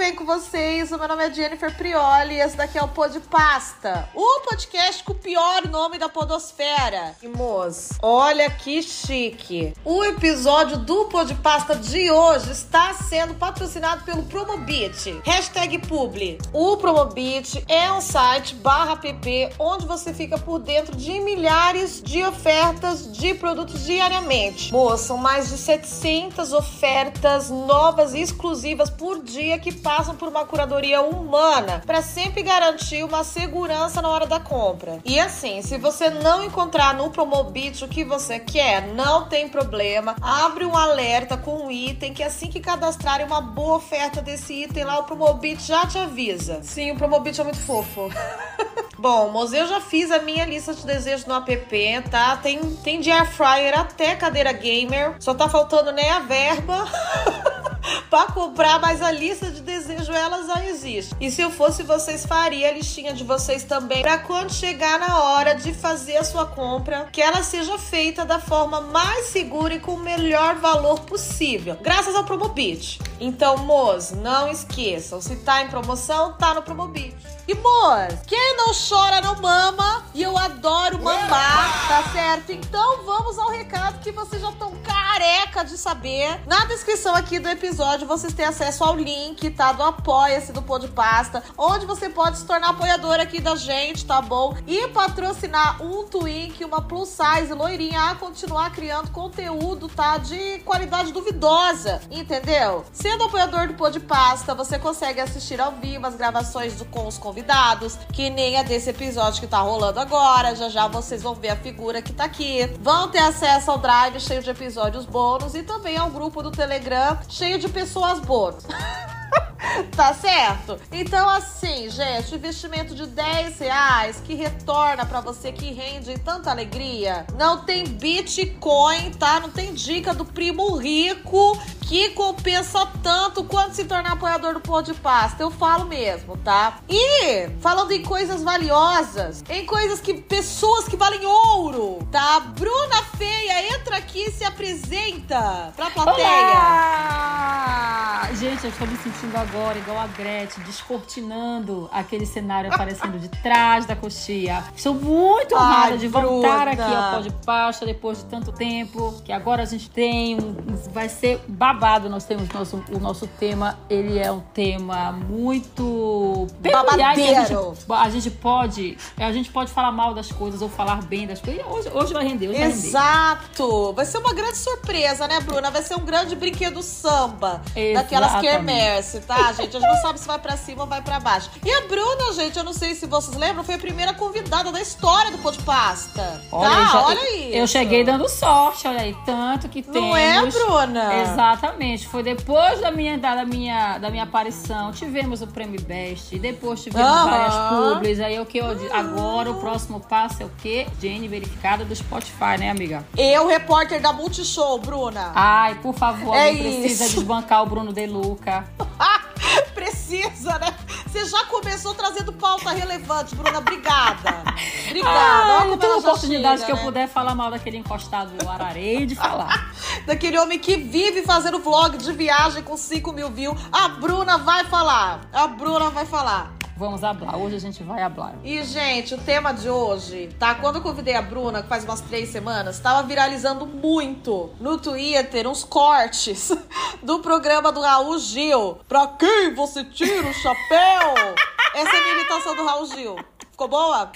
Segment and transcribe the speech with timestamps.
[0.00, 0.90] bem com vocês?
[0.92, 5.04] O meu nome é Jennifer Prioli e esse daqui é o Pod Pasta, o podcast
[5.04, 7.14] com o pior nome da podosfera.
[7.22, 9.74] E moço, olha que chique.
[9.84, 15.20] O episódio do Pod Pasta de hoje está sendo patrocinado pelo Promobit.
[15.22, 16.38] Hashtag Publi.
[16.50, 22.24] O Promobit é um site barra app onde você fica por dentro de milhares de
[22.24, 24.72] ofertas de produtos diariamente.
[24.72, 30.44] Moço, são mais de 700 ofertas novas e exclusivas por dia que passam por uma
[30.44, 35.00] curadoria humana para sempre garantir uma segurança na hora da compra.
[35.04, 40.14] E assim, se você não encontrar no Promobit o que você quer, não tem problema.
[40.22, 44.84] Abre um alerta com um item que assim que cadastrarem uma boa oferta desse item
[44.84, 46.62] lá, o Promobit já te avisa.
[46.62, 48.08] Sim, o Promobit é muito fofo.
[48.96, 52.36] Bom, moço, eu já fiz a minha lista de desejos no app, tá?
[52.36, 55.16] Tem, tem de air fryer até cadeira gamer.
[55.18, 56.84] Só tá faltando, né, a verba.
[58.08, 61.14] para comprar, mas a lista de desejo ela já existe.
[61.20, 65.22] E se eu fosse vocês, faria a listinha de vocês também para quando chegar na
[65.22, 69.80] hora de fazer a sua compra, que ela seja feita da forma mais segura e
[69.80, 73.00] com o melhor valor possível, graças ao Promobit.
[73.20, 77.16] Então, moço, não esqueçam, se tá em promoção, tá no Promobit.
[77.46, 82.52] E, moço, quem não chora não mama, e eu adoro mamar, tá certo?
[82.52, 86.40] Então vamos ao recado que vocês já estão careca de saber.
[86.46, 89.72] Na descrição aqui do episódio vocês têm acesso ao link, tá?
[89.72, 94.06] Do Apoia-se do Pô de Pasta, onde você pode se tornar apoiador aqui da gente,
[94.06, 94.56] tá bom?
[94.66, 100.16] E patrocinar um Twink, uma plus size loirinha a continuar criando conteúdo, tá?
[100.16, 102.84] De qualidade duvidosa, entendeu?
[102.92, 107.06] Sendo apoiador do Pô de Pasta, você consegue assistir ao vivo as gravações do, com
[107.06, 110.54] os convidados, que nem a desse episódio que tá rolando agora.
[110.56, 112.66] Já já vocês vão ver a figura que tá aqui.
[112.80, 113.78] Vão ter acesso ao
[114.20, 118.64] cheio de episódios bônus e também ao grupo do Telegram cheio de pessoas bônus.
[119.96, 120.78] tá certo?
[120.92, 127.26] Então, assim, gente, investimento de 10 reais que retorna para você, que rende tanta alegria.
[127.36, 129.40] Não tem Bitcoin, tá?
[129.40, 134.80] Não tem dica do primo rico que compensa tanto quanto se tornar apoiador do Pão
[134.80, 135.42] de Pasta.
[135.42, 136.78] Eu falo mesmo, tá?
[136.88, 142.40] E falando em coisas valiosas, em coisas que pessoas que valem ouro, tá?
[142.40, 146.28] Bruna Feia entra aqui e se apresenta pra plateia.
[146.28, 148.28] Olá!
[148.34, 153.86] Gente, eu estou me sentindo agora igual a Gretchen, descortinando aquele cenário aparecendo de trás
[153.86, 154.64] da coxia.
[154.74, 156.70] Estou muito honrada Ai, de voltar Bruna.
[156.70, 159.14] aqui ao Pó de Pasta depois de tanto tempo.
[159.24, 160.54] Que agora a gente tem um.
[160.92, 162.08] Vai ser babado.
[162.08, 163.78] Nós temos nosso, o nosso tema.
[163.88, 167.14] Ele é um tema muito peculiar.
[167.14, 167.76] que A gente, Babadeiro.
[167.90, 168.98] a gente pode.
[169.16, 171.64] A gente pode falar mal das coisas ou falar bem das coisas.
[171.66, 172.86] Hoje, hoje vai render, hoje vai render.
[172.86, 173.92] Exato!
[173.92, 175.70] Vai ser uma grande surpresa, né, Bruna?
[175.70, 177.60] Vai ser um grande brinquedo samba.
[177.94, 179.09] Daquelas Exatamente.
[179.18, 179.76] Tá, gente?
[179.76, 181.50] A gente não sabe se vai pra cima ou vai pra baixo.
[181.64, 184.80] E a Bruna, gente, eu não sei se vocês lembram, foi a primeira convidada da
[184.80, 186.40] história do Pô de Pasta.
[186.52, 186.86] Olha, tá?
[186.92, 187.56] já- olha aí.
[187.58, 189.16] Eu cheguei dando sorte, olha aí.
[189.26, 190.00] Tanto que temos.
[190.10, 191.14] Não é, Bruna?
[191.22, 192.06] Exatamente.
[192.06, 194.92] Foi depois da minha, da, minha, da minha aparição.
[194.92, 196.34] Tivemos o Prêmio Best.
[196.34, 197.30] E depois tivemos Aham.
[197.30, 197.54] várias
[197.94, 198.20] publis.
[198.20, 198.66] Aí o que eu?
[198.92, 200.86] Agora o próximo passo é o quê?
[201.00, 203.04] Jane verificada do Spotify, né, amiga?
[203.16, 205.32] Eu, repórter da Multishow, Bruna.
[205.34, 207.14] Ai, por favor, É alguém precisa isso.
[207.16, 208.64] desbancar o Bruno De Luca.
[209.74, 210.74] Precisa, né?
[211.06, 213.58] Você já começou trazendo pauta relevante, Bruna.
[213.58, 214.44] Obrigada.
[214.86, 215.18] Obrigada.
[215.18, 216.82] Ah, Olha toda oportunidade chega, que eu né?
[216.82, 219.72] puder falar mal daquele encostado do Ararei de falar.
[220.06, 223.58] Daquele homem que vive fazendo vlog de viagem com 5 mil views.
[223.72, 225.20] A Bruna vai falar.
[225.32, 226.59] A Bruna vai falar.
[226.80, 227.36] Vamos hablar.
[227.36, 228.36] Hoje a gente vai hablar.
[228.42, 230.54] E, gente, o tema de hoje, tá?
[230.54, 235.46] Quando eu convidei a Bruna, que faz umas três semanas, tava viralizando muito no Twitter
[235.46, 236.50] uns cortes
[237.04, 238.78] do programa do Raul Gil.
[238.88, 241.36] Pra quem você tira o chapéu?
[241.74, 243.16] Essa é a minha imitação do Raul Gil.
[243.60, 244.10] Ficou boa?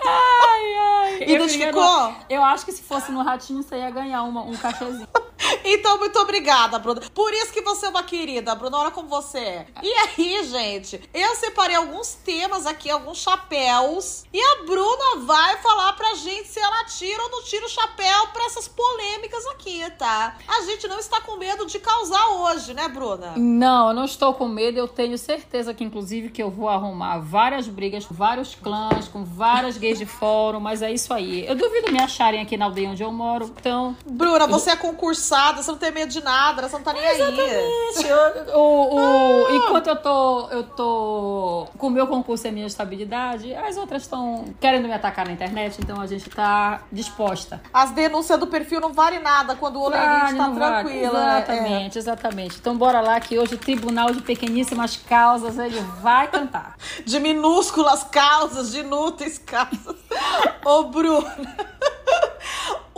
[0.00, 1.22] Ai, ai.
[1.24, 2.14] Identificou?
[2.30, 5.06] Eu, eu acho que se fosse no Ratinho, você ia ganhar uma, um cachezinho.
[5.64, 7.00] Então, muito obrigada, Bruna.
[7.12, 8.78] Por isso que você é uma querida, Bruna.
[8.78, 9.66] Olha como você é.
[9.82, 14.24] E aí, gente, eu separei alguns temas aqui, alguns chapéus.
[14.32, 18.28] E a Bruna vai falar pra gente se ela tira ou não tira o chapéu
[18.32, 20.36] pra essas polêmicas aqui, tá?
[20.48, 23.34] A gente não está com medo de causar hoje, né, Bruna?
[23.36, 24.78] Não, eu não estou com medo.
[24.78, 29.76] Eu tenho certeza que, inclusive, que eu vou arrumar várias brigas vários clãs, com várias
[29.78, 31.46] gays de fórum, mas é isso aí.
[31.46, 33.96] Eu duvido me acharem aqui na aldeia onde eu moro, então...
[34.06, 37.20] Bruna, você é concursada você não tem medo de nada, você não tá nem aí.
[37.20, 38.52] Exatamente.
[38.54, 43.54] O- o- enquanto eu tô, eu tô com o meu concurso e a minha estabilidade,
[43.54, 47.60] as outras estão querendo me atacar na internet, então a gente tá disposta.
[47.72, 50.84] As denúncias do perfil não valem nada quando o Olerite Vale, tá não vale.
[50.84, 51.12] tranquila.
[51.24, 51.36] né?
[51.38, 52.56] Exatamente, exatamente.
[52.58, 56.76] Então bora lá que hoje o Tribunal de Pequeníssimas Causas ele vai cantar.
[56.98, 59.96] É, de minúsculas causas, de inúteis causas.
[60.64, 61.76] Ô, Bruna.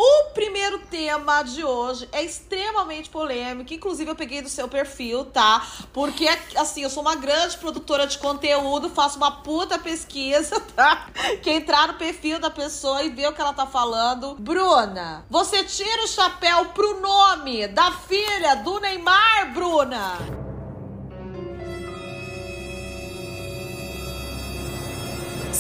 [0.01, 3.75] O primeiro tema de hoje é extremamente polêmico.
[3.75, 5.67] Inclusive, eu peguei do seu perfil, tá?
[5.93, 11.09] Porque, assim, eu sou uma grande produtora de conteúdo, faço uma puta pesquisa, tá?
[11.43, 14.37] Que entrar no perfil da pessoa e ver o que ela tá falando.
[14.39, 20.48] Bruna, você tira o chapéu pro nome da filha do Neymar, Bruna?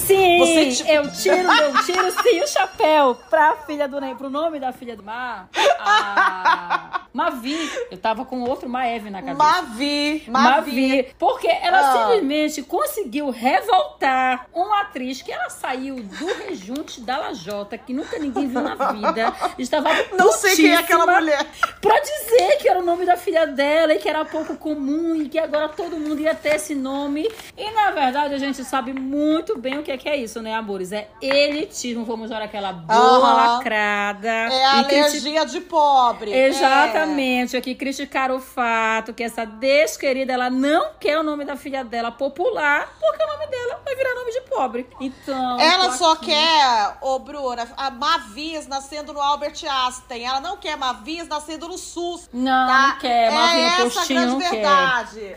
[0.06, 4.31] Sim, Você, tipo- eu tiro, eu tiro sim o chapéu pra filha do Ney, pro
[4.31, 5.49] nome da filha do Mar,
[5.79, 7.59] a Mavi.
[7.91, 9.37] Eu tava com outro Maeve na cabeça.
[9.37, 10.89] Mavi, Mavi.
[10.89, 11.15] Mavi.
[11.19, 11.93] Porque ela Ah.
[11.99, 18.47] simplesmente conseguiu revoltar uma atriz que ela saiu do rejunte da Lajota, que nunca ninguém
[18.49, 19.35] viu na vida.
[19.59, 21.44] Estava Não sei quem é aquela mulher.
[21.81, 25.29] Pra dizer que era o nome da filha dela e que era pouco comum e
[25.29, 27.29] que agora todo mundo ia ter esse nome.
[27.56, 30.55] E na verdade a gente sabe muito bem o que é, que é isso, né,
[30.55, 30.93] amores?
[30.93, 32.05] É elitismo.
[32.05, 33.55] Vamos usar aquela boa Aham.
[33.56, 34.29] lacrada.
[34.29, 36.32] É a e criti- alergia de pobre.
[36.32, 36.49] É.
[36.49, 41.85] Exatamente, aqui criticar o fato que essa desquerida ela não quer o nome da filha
[41.85, 44.87] dela popular, porque o nome dela vai virar nome de pobre.
[45.00, 45.61] Então.
[45.61, 45.67] É.
[45.69, 46.26] Ela só aqui.
[46.26, 50.25] quer, ô Bruna, a Mavis nascendo no Albert Einstein.
[50.25, 52.29] Ela não quer Mavis nascendo no SUS.
[52.32, 52.88] Não, tá?
[52.93, 53.29] não quer.
[53.29, 54.50] É Mavinha essa a Postinho grande não quer.
[54.50, 55.37] verdade.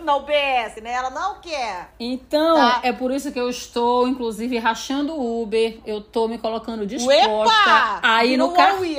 [0.04, 0.92] Na UBS, né?
[0.92, 1.90] Ela não quer.
[1.98, 2.80] Então, Tá.
[2.82, 5.78] é por isso que eu estou, inclusive, rachando o Uber.
[5.86, 8.00] Eu tô me colocando disposta Uepa!
[8.02, 8.84] a ir no carro.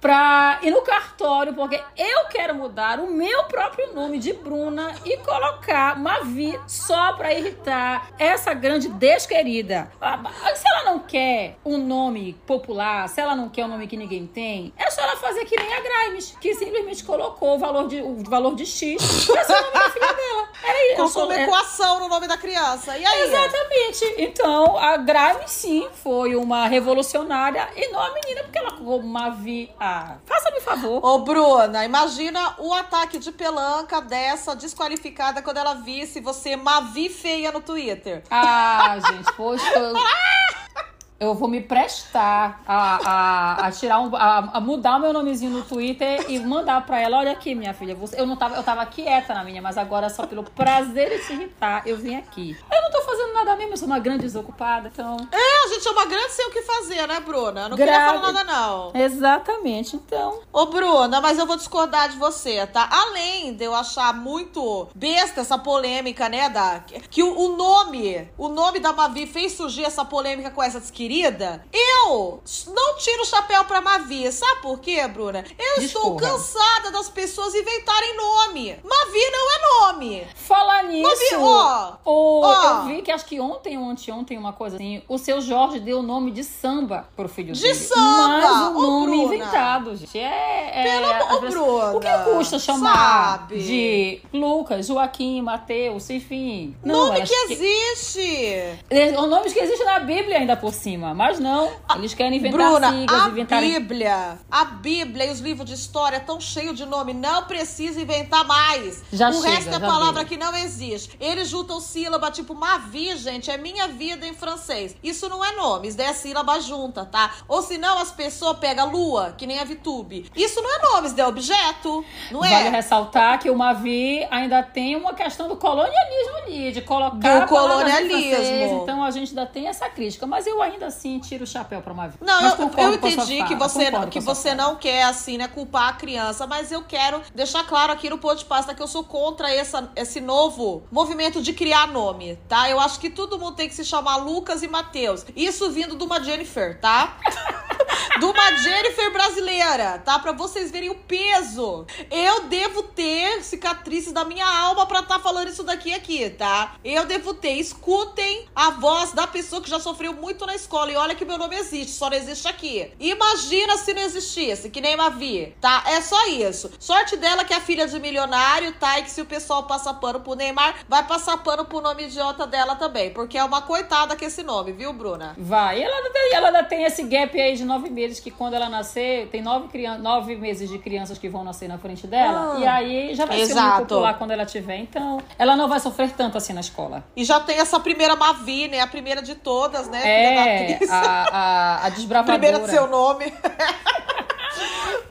[0.00, 5.16] Pra ir no cartório, porque eu quero mudar o meu próprio nome de Bruna e
[5.16, 9.90] colocar Mavi só pra irritar essa grande desquerida.
[10.00, 10.20] Ah,
[10.54, 14.24] Se ela não quer um nome popular, se ela não quer um nome que ninguém
[14.24, 18.00] tem, é só ela fazer que nem a Grimes, que simplesmente colocou o valor de,
[18.00, 20.48] o valor de X pra ser o nome da filha dela.
[20.62, 20.96] É isso.
[20.96, 22.96] Colocou uma É- equação no nome da criança.
[22.96, 23.22] E aí?
[23.22, 24.14] Exatamente.
[24.18, 29.72] Então, a Grimes, sim, foi uma revolucionária e não a menina, porque ela colocou Mavi.
[29.90, 31.02] Ah, faça-me favor.
[31.02, 37.50] Ô, Bruna, imagina o ataque de pelanca dessa desqualificada quando ela visse você Mavi feia
[37.50, 38.22] no Twitter.
[38.30, 39.64] Ah, gente, poxa.
[41.20, 45.50] Eu, vou me prestar a, a, a tirar um, a, a mudar o meu nomezinho
[45.50, 47.94] no Twitter e mandar pra ela: olha aqui, minha filha.
[47.96, 51.26] Você, eu não tava, eu tava quieta na minha, mas agora só pelo prazer de
[51.26, 52.56] te irritar, eu vim aqui.
[52.72, 55.16] Eu não tô fazendo nada mesmo, eu sou uma grande desocupada, então.
[55.32, 57.62] É, a gente é uma grande sem o que fazer, né, Bruna?
[57.62, 58.18] Eu não queria Grave.
[58.18, 58.92] falar nada, não.
[58.94, 60.40] Exatamente, então.
[60.52, 62.88] Ô, Bruna, mas eu vou discordar de você, tá?
[62.90, 66.80] Além de eu achar muito besta essa polêmica, né, da
[67.10, 71.64] que o, o nome, o nome da Mavi fez surgir essa polêmica com essa desquerida,
[71.72, 74.30] eu não tiro o chapéu pra Mavi.
[74.30, 75.44] Sabe por quê, Bruna?
[75.58, 76.32] Eu estou Discorra.
[76.32, 78.76] cansada das pessoas inventarem nome.
[78.84, 80.26] Mavi não é nome.
[80.34, 82.52] Falar nisso, vi- ó, o- ó.
[82.80, 86.00] eu vi que acho que ontem ou anteontem, uma coisa assim, o seu Jorge deu
[86.00, 87.74] o nome de samba pro filho De dele.
[87.74, 88.28] samba!
[88.28, 89.34] Mas o nome Bruna.
[89.36, 90.18] inventado, gente.
[90.18, 93.62] É, é, Pelo amor- vezes- Bruna, O que custa chamar sabe?
[93.62, 96.76] de Lucas, Joaquim, Mateus, enfim?
[96.84, 98.78] nome elas que que- existe.
[99.18, 101.70] Os nomes que existem na Bíblia ainda por cima, mas não.
[101.96, 103.72] Eles querem inventar Bruna, siglas, a inventarem.
[103.72, 107.12] Bíblia, a Bíblia e os livros de história estão cheios de nome.
[107.12, 109.02] Não precisa inventar mais.
[109.12, 111.16] Já o chega, resto é palavra que não existe.
[111.20, 114.96] Eles juntam sílaba, tipo, Mavi, gente, é minha vida em francês.
[115.02, 117.32] Isso não é nome, isso é sílaba junta, tá?
[117.46, 120.30] Ou senão as pessoas pegam lua, que nem a VTube.
[120.36, 122.50] Isso não é nome, isso é objeto, não é?
[122.50, 127.46] Vale ressaltar que o Mavi ainda tem uma questão do colonialismo ali, de colocar Do
[127.48, 128.34] colonialismo.
[128.36, 131.80] francês, então a gente ainda tem essa crítica, mas eu ainda assim tiro o chapéu
[131.80, 132.18] pra Mavi.
[132.20, 134.62] Não, Mas eu, eu entendi que fala, você, que você fala.
[134.62, 138.34] não quer, assim, né, culpar a criança, mas eu quero deixar claro aqui no Pô
[138.34, 142.68] de Pasta que eu sou contra essa, esse novo movimento de criar nome, tá?
[142.68, 145.24] Eu acho que todo mundo tem que se chamar Lucas e Matheus.
[145.36, 147.16] Isso vindo de uma Jennifer, tá?
[148.18, 150.18] de uma Jennifer brasileira, tá?
[150.18, 151.86] Pra vocês verem o peso.
[152.10, 156.74] Eu devo ter cicatrizes da minha alma pra estar falando isso daqui aqui, tá?
[156.84, 157.52] Eu devo ter.
[157.52, 160.90] Escutem a voz da pessoa que já sofreu muito na escola.
[160.90, 162.92] E olha que meu nome existe, só não existe aqui.
[162.98, 165.84] Imagina se não existisse, que nem Mavi, tá?
[165.86, 166.70] É só isso.
[166.78, 168.98] Sorte dela que é filha de milionário, tá?
[168.98, 172.46] E que se o pessoal passa pano pro Neymar, vai passar pano pro nome idiota
[172.46, 173.10] dela também.
[173.12, 175.34] Porque é uma coitada com esse nome, viu, Bruna?
[175.38, 179.28] Vai, e ela, ainda tem- esse gap aí de nove meses que quando ela nascer,
[179.28, 182.54] tem nove, crian nove meses de crianças que vão nascer na frente dela.
[182.54, 183.58] Ah, e aí já vai exato.
[183.58, 184.76] ser um popular quando ela tiver.
[184.76, 187.04] Então, ela não vai sofrer tanto assim na escola.
[187.16, 188.80] E já tem essa primeira Mavi, né?
[188.80, 190.00] A primeira de todas, né?
[190.04, 192.38] É, a, a, a desbravadora.
[192.38, 193.32] primeira de seu nome.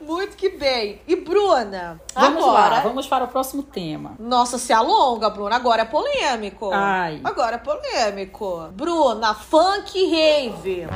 [0.00, 1.02] Muito que bem.
[1.06, 2.76] E Bruna, vamos agora...
[2.76, 4.14] lá, vamos para o próximo tema.
[4.18, 5.54] Nossa, se alonga, Bruna.
[5.54, 6.70] Agora é polêmico.
[6.72, 7.20] Ai.
[7.22, 8.68] Agora é polêmico.
[8.72, 10.86] Bruna, funk rave.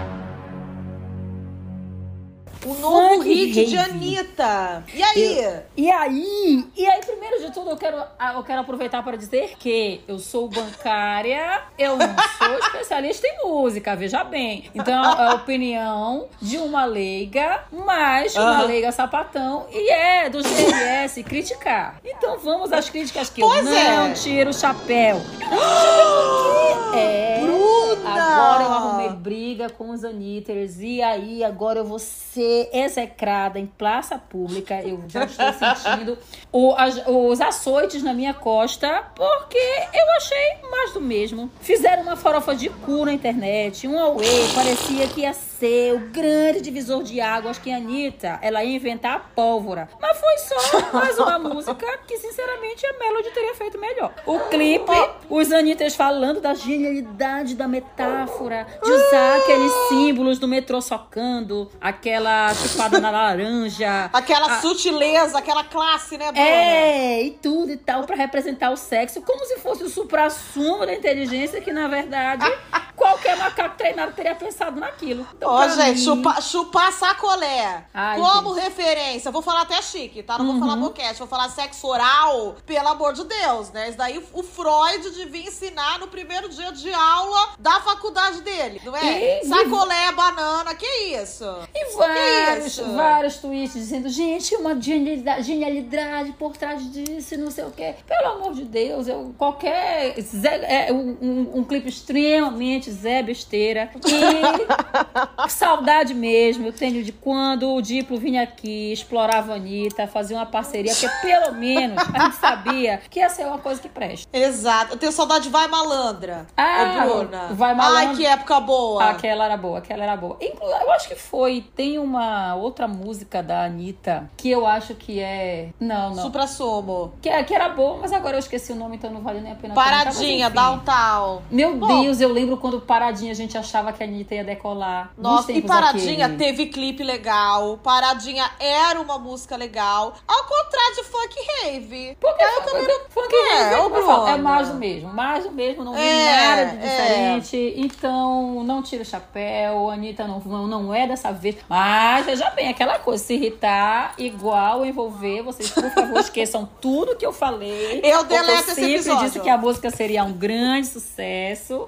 [2.64, 3.70] O novo Funk hit rave.
[3.70, 4.84] de Anitta.
[4.94, 5.38] E aí?
[5.38, 6.64] Eu, e aí?
[6.76, 10.48] E aí, primeiro de tudo, eu quero, eu quero aproveitar para dizer que eu sou
[10.48, 14.70] bancária, eu não sou especialista em música, veja bem.
[14.74, 18.42] Então, é a opinião de uma leiga, mas uhum.
[18.42, 22.00] uma leiga sapatão, e é do GLS criticar.
[22.04, 24.12] Então, vamos às críticas que pois eu não é.
[24.12, 25.20] tiro o chapéu.
[26.94, 27.40] é.
[27.40, 28.12] Bruna!
[28.12, 33.66] Agora eu arrumei briga com os Anitters, e aí agora eu vou ser execrada em
[33.66, 34.80] praça pública.
[34.82, 36.18] Eu já estou sentindo
[36.50, 41.50] o, as, os açoites na minha costa, porque eu achei mais do mesmo.
[41.60, 46.60] Fizeram uma farofa de cu na internet, um away, parecia que ia ser o grande
[46.60, 49.88] divisor de águas que a Anitta, ela ia inventar a pólvora.
[50.00, 54.12] Mas foi só mais uma música que, sinceramente, a Melody teria feito melhor.
[54.26, 54.90] O clipe,
[55.30, 62.52] os Anitas falando da genialidade da metáfora, de usar aqueles símbolos do metrô socando, aquela
[62.54, 64.10] chupada na laranja.
[64.12, 64.60] Aquela a...
[64.60, 66.48] sutileza, aquela classe, né, Bruna?
[66.48, 70.94] É, e tudo e tal, para representar o sexo, como se fosse o supra-sumo da
[70.94, 72.44] inteligência, que na verdade
[72.96, 75.26] qualquer macaco treinado teria pensado naquilo.
[75.34, 76.04] Então, Ó, gente, mim...
[76.04, 77.84] chupa, chupar sacolé.
[77.92, 78.64] Ai, como gente.
[78.64, 80.38] referência, vou falar até chique, tá?
[80.38, 80.52] Não uhum.
[80.52, 80.88] vou falar uhum.
[80.88, 83.88] boquete, vou falar sexo oral, pelo amor de Deus, né?
[83.88, 88.96] Isso daí o Freud devia ensinar no primeiro dia de aula da faculdade dele, não
[88.96, 89.42] é?
[89.42, 91.44] E, sacolé, banana, que isso?
[91.74, 92.92] E vários, isso?
[92.92, 97.94] vários tweets dizendo, gente, uma genialidade, por trás disso, não sei o quê.
[98.06, 100.14] Pelo amor de Deus, eu, qualquer.
[100.62, 103.90] É, um, um, um clipe extremamente Zé Besteira.
[104.06, 110.36] E saudade mesmo, eu tenho de quando o Diplo vinha aqui, explorava a Anitta, fazia
[110.36, 114.36] uma parceria, porque pelo menos a gente sabia que ia ser uma coisa que presta.
[114.36, 114.94] Exato.
[114.94, 116.46] Eu tenho saudade de Vai Malandra.
[116.56, 117.48] Ah, Bruna.
[117.52, 118.10] Vai Malandra.
[118.10, 119.04] Ai, que época boa.
[119.10, 120.36] Aquela era boa, aquela era boa.
[120.40, 121.64] Eu acho que foi.
[121.74, 125.70] Tem uma outra música da Anitta que eu acho que é.
[125.78, 126.22] Não, não.
[126.22, 127.12] Supra Somo.
[127.20, 129.52] Que, é, que era boa, mas agora eu esqueci o nome, então não vale nem
[129.52, 129.74] a pena.
[129.74, 131.42] Paradinha, Downtown.
[131.50, 135.12] Meu Deus, eu lembro quando Paradinha a gente achava que a Anitta ia decolar.
[135.16, 136.38] Nossa, e Paradinha aquele.
[136.38, 137.78] teve clipe legal.
[137.82, 140.14] Paradinha era uma música legal.
[140.26, 142.16] Ao contrário de Funk Rave.
[142.20, 143.00] Porque eu também não...
[143.08, 145.12] Funk é, Rave é, é mais do mesmo.
[145.12, 147.56] Mais do mesmo, não vi é, nada de diferente.
[147.56, 147.80] É.
[147.80, 149.90] Então, não tira o chapéu.
[149.90, 151.56] A Anitta não, não, é dessa vez.
[151.68, 157.24] Mas, veja bem, aquela coisa, se irritar, igual envolver, vocês, por favor, esqueçam tudo que
[157.24, 158.00] eu falei.
[158.02, 158.96] Eu deleto esse episódio.
[158.96, 161.86] Eu sempre disse que a música seria um grande sucesso.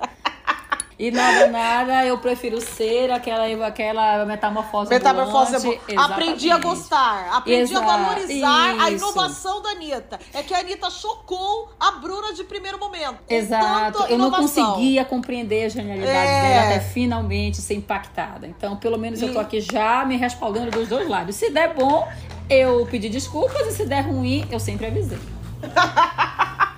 [0.96, 5.96] E nada, nada, eu prefiro ser aquela, aquela metamorfose Metamorfose ambulante.
[5.96, 7.37] Aprendi a gostar.
[7.37, 8.80] Aprendi a valorizar Isso.
[8.80, 10.20] a inovação da Anitta.
[10.32, 13.18] É que a Anitta chocou a Bruna de primeiro momento.
[13.28, 14.04] Exato.
[14.04, 16.49] Eu não conseguia compreender a genialidade é.
[16.49, 18.46] dela até finalmente ser impactada.
[18.46, 19.25] Então, pelo menos e...
[19.25, 21.34] eu tô aqui já me respaldando dos dois lados.
[21.34, 22.06] Se der bom,
[22.49, 23.66] eu pedi desculpas.
[23.66, 25.18] E se der ruim, eu sempre avisei.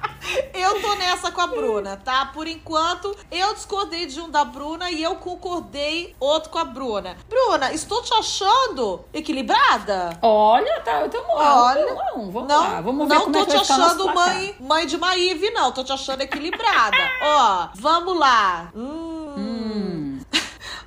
[0.53, 2.27] Eu tô nessa com a Bruna, tá?
[2.27, 7.17] Por enquanto, eu discordei de um da Bruna e eu concordei outro com a Bruna.
[7.29, 10.19] Bruna, estou te achando equilibrada?
[10.23, 11.65] Olha, tá, então vamos lá.
[11.65, 12.81] Olha, vamos, vamos não, lá.
[12.81, 15.73] Vamos ver não como tô é te achando mãe, mãe de Maíve, não.
[15.73, 16.97] Tô te achando equilibrada.
[17.23, 18.71] Ó, vamos lá.
[18.75, 19.35] Hum.
[19.37, 20.16] hum.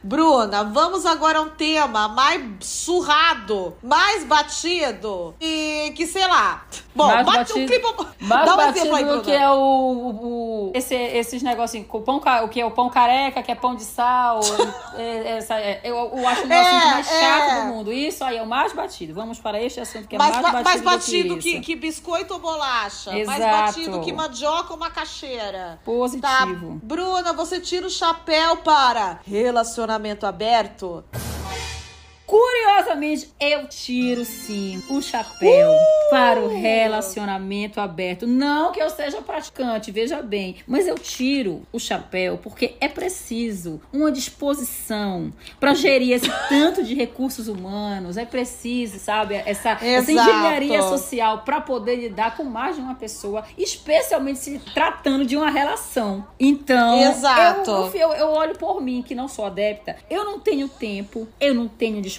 [0.02, 6.66] Bruna, vamos agora a um tema mais surrado, mais batido e que, sei lá.
[6.96, 8.08] Bom, mais bate batido, um clipe.
[8.22, 12.22] Mais Dá um batido aí, do que é o, o, esse, esses negocinhos, o, pão,
[12.44, 14.40] o que é o pão careca, que é pão de sal.
[14.98, 17.20] é, essa, é, eu, eu, acho o é, assunto mais é.
[17.20, 17.94] chato do mundo.
[17.94, 19.14] Isso aí é o mais batido.
[19.14, 20.64] Vamos para este assunto que é mais, mais batido.
[20.64, 23.18] Mais batido que, que, que, biscoito ou bolacha.
[23.18, 23.40] Exato.
[23.40, 25.80] Mais batido que mandioca ou macaxeira.
[25.86, 26.22] Positivo.
[26.22, 26.46] Tá.
[26.84, 29.89] Bruna, você tira o chapéu para relacionamento
[30.26, 31.04] aberto?
[32.30, 36.10] Curiosamente eu tiro sim o chapéu Uh!
[36.12, 38.26] para o relacionamento aberto.
[38.28, 43.82] Não que eu seja praticante, veja bem, mas eu tiro o chapéu porque é preciso
[43.94, 48.16] uma disposição para gerir esse tanto de recursos humanos.
[48.18, 53.44] É preciso, sabe, essa, essa engenharia social para poder lidar com mais de uma pessoa,
[53.58, 56.26] especialmente se tratando de uma relação.
[56.40, 57.70] Então, Exato.
[57.72, 61.54] eu- eu, eu olho por mim, que não sou adepta, eu não tenho tempo, eu
[61.54, 62.19] não tenho disposição,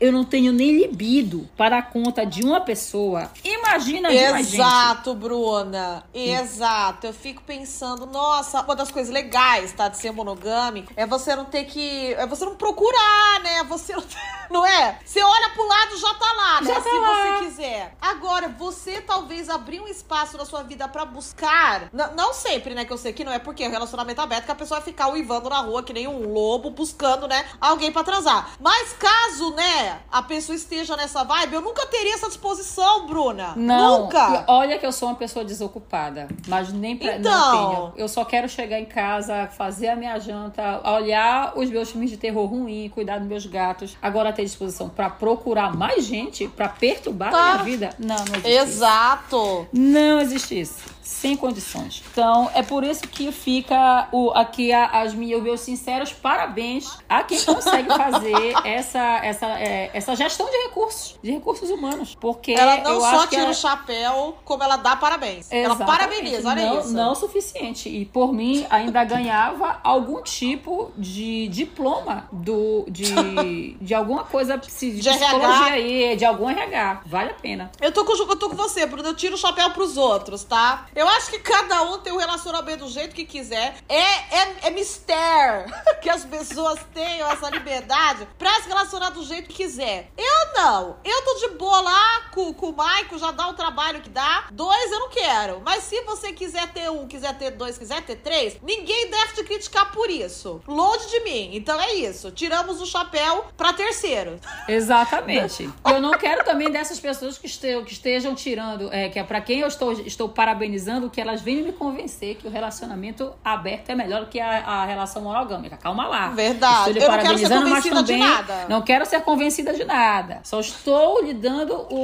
[0.00, 3.30] eu não tenho nem libido para a conta de uma pessoa.
[3.44, 4.12] Imagina.
[4.12, 6.04] Exato, Bruna.
[6.14, 7.06] Exato.
[7.06, 11.44] Eu fico pensando, nossa, uma das coisas legais, tá, de ser monogâmico é você não
[11.44, 12.14] ter que.
[12.14, 13.64] É você não procurar, né?
[13.64, 14.02] Você não,
[14.50, 14.98] não é?
[15.04, 16.66] Você olha pro lado, já tá lá, né?
[16.74, 17.38] Já tá Se lá.
[17.38, 17.94] você quiser.
[18.00, 21.82] Agora, você talvez abrir um espaço na sua vida pra buscar.
[21.92, 22.84] n- não sempre, né?
[22.84, 24.84] Que eu sei que não é porque é um relacionamento aberto que a pessoa vai
[24.88, 27.44] ficar uivando na rua que nem um lobo buscando, né?
[27.60, 28.50] Alguém pra transar.
[28.60, 28.92] Mas
[29.28, 33.52] caso, né, a pessoa esteja nessa vibe, eu nunca teria essa disposição, Bruna.
[33.56, 34.44] Não, Nunca.
[34.46, 37.30] olha que eu sou uma pessoa desocupada, mas nem pra, Então.
[37.32, 37.92] não tenho.
[37.96, 42.16] Eu só quero chegar em casa, fazer a minha janta, olhar os meus filmes de
[42.16, 43.96] terror ruim, cuidar dos meus gatos.
[44.00, 47.38] Agora ter disposição pra procurar mais gente, pra perturbar Tá.
[47.38, 47.90] a minha vida?
[47.98, 48.48] Não, não existe.
[48.48, 48.58] isso.
[48.58, 49.68] Exato.
[49.72, 50.89] Não existe isso.
[51.10, 52.02] Sem condições.
[52.12, 56.88] Então, é por isso que fica o, aqui a- as minhas, os meus sinceros parabéns
[57.08, 62.16] a quem consegue fazer essa, essa, é, essa gestão de recursos, de recursos humanos.
[62.18, 65.50] Porque Ela não só tira é- o chapéu, como ela dá parabéns.
[65.50, 65.98] Ela Exatamente.
[65.98, 66.92] parabeniza, olha não, isso.
[66.92, 67.88] Não o suficiente.
[67.88, 75.00] E por mim, ainda ganhava algum tipo de diploma do, de, de alguma coisa de
[75.00, 75.26] De RH.
[75.26, 77.02] psicologia aí, de algum RH.
[77.04, 77.70] Vale a pena.
[77.80, 79.08] Eu tô, com, eu tô com você, Bruno.
[79.08, 80.86] Eu tiro o chapéu pros outros, tá?
[81.00, 83.74] Eu acho que cada um tem o relacionamento do jeito que quiser.
[83.88, 85.64] É, é, é mistério
[86.02, 90.10] que as pessoas tenham essa liberdade pra se relacionar do jeito que quiser.
[90.14, 90.98] Eu não.
[91.02, 94.48] Eu tô de boa lá com, com o Maico, já dá o trabalho que dá.
[94.50, 95.62] Dois eu não quero.
[95.64, 99.44] Mas se você quiser ter um, quiser ter dois, quiser ter três, ninguém deve te
[99.44, 100.60] criticar por isso.
[100.68, 101.50] Longe de mim.
[101.54, 102.30] Então é isso.
[102.30, 104.38] Tiramos o chapéu pra terceiro.
[104.68, 105.70] Exatamente.
[105.86, 109.40] Eu não quero também dessas pessoas que estejam, que estejam tirando, é, que é para
[109.40, 113.94] quem eu estou, estou parabenizando, que elas venham me convencer que o relacionamento aberto é
[113.94, 115.76] melhor que a, a relação monogâmica.
[115.76, 116.28] Calma lá.
[116.28, 116.90] Verdade.
[116.90, 118.66] Estou lhe Eu não quero ser parabenizando, mas convencida de também nada.
[118.68, 120.40] não quero ser convencida de nada.
[120.42, 121.94] Só estou lhe dando o,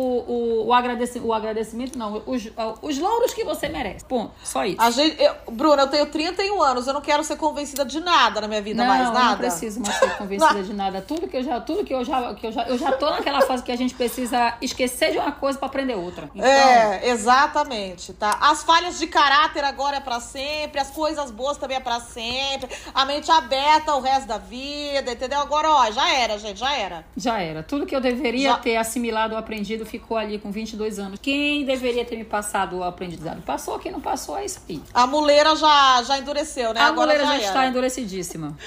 [0.62, 2.48] o, o, agradeci, o agradecimento, não, os,
[2.82, 4.04] os louros que você merece.
[4.04, 4.32] Ponto.
[4.44, 4.80] Só isso.
[4.80, 8.40] A gente, eu, Bruna, eu tenho 31 anos, eu não quero ser convencida de nada
[8.40, 9.30] na minha vida, não, mais eu nada.
[9.30, 11.00] não preciso mais ser convencida de nada.
[11.02, 13.40] Tudo que eu já, tudo que eu já, que eu já, eu já tô naquela
[13.40, 16.30] fase que a gente precisa esquecer de uma coisa pra aprender outra.
[16.34, 18.38] Então, É, exatamente, tá?
[18.40, 22.68] As falhas de caráter agora é pra sempre, as coisas boas também é pra sempre,
[22.92, 25.40] a mente aberta o resto da vida, entendeu?
[25.40, 27.04] Agora, ó, já era, gente, já era.
[27.16, 27.62] já era.
[27.62, 31.18] Tudo que eu deveria Já- ter assimilado ou aprendido ficou ali com 22 anos.
[31.22, 33.40] Quem deveria ter me passado o aprendizado?
[33.42, 34.82] Passou, quem não passou é isso aí.
[34.92, 36.80] A muleira já, já endureceu, né?
[36.80, 38.58] a agora mulher já, já, está endurecidíssima.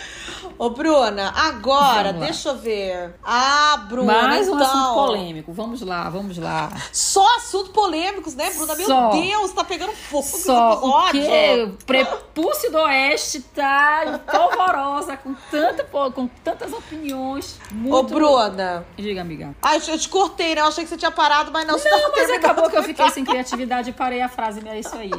[0.57, 3.13] Ô, Bruna, agora, deixa eu ver.
[3.23, 4.65] Ah, Bruna, Mais um então...
[4.67, 5.53] assunto polêmico.
[5.53, 6.71] Vamos lá, vamos lá.
[6.91, 8.75] Só assuntos polêmicos, né, Bruna?
[8.75, 9.13] Só.
[9.13, 15.33] Meu Deus, tá pegando fogo esse Só o o prepúcio do oeste tá polvorosa, com,
[15.51, 17.59] tanta, com tantas opiniões.
[17.71, 17.95] Muito...
[17.95, 18.85] Ô, Bruna.
[18.97, 19.55] Diga, amiga.
[19.61, 20.61] Ai, eu te cortei, né?
[20.61, 21.77] Eu achei que você tinha parado, mas não.
[21.77, 25.11] Não, mas acabou que eu fiquei sem criatividade e parei a frase, é isso aí.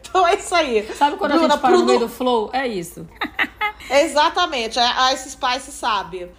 [0.00, 0.86] Então é isso aí.
[0.94, 2.50] Sabe quando Bruna, a gente para pro no meio do flow?
[2.52, 3.06] É isso.
[3.90, 6.30] Exatamente, a, a esse Spice sabe.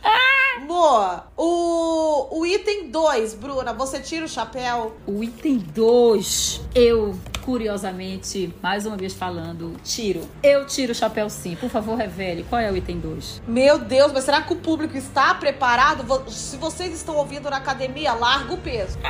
[0.57, 4.95] Amor, o, o item 2, Bruna, você tira o chapéu.
[5.05, 10.21] O item 2, eu, curiosamente, mais uma vez falando, tiro.
[10.41, 11.55] Eu tiro o chapéu sim.
[11.55, 12.45] Por favor, revele.
[12.49, 13.41] Qual é o item 2?
[13.45, 16.05] Meu Deus, mas será que o público está preparado?
[16.31, 18.97] Se vocês estão ouvindo na academia, larga o peso.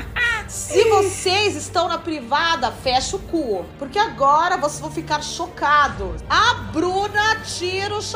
[0.47, 3.65] Se vocês estão na privada, fecha o cu.
[3.79, 6.21] Porque agora vocês vão ficar chocados.
[6.29, 8.14] A Bruna tira o chapéu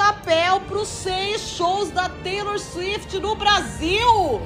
[0.70, 4.42] pros seis shows da Taylor Swift no Brasil.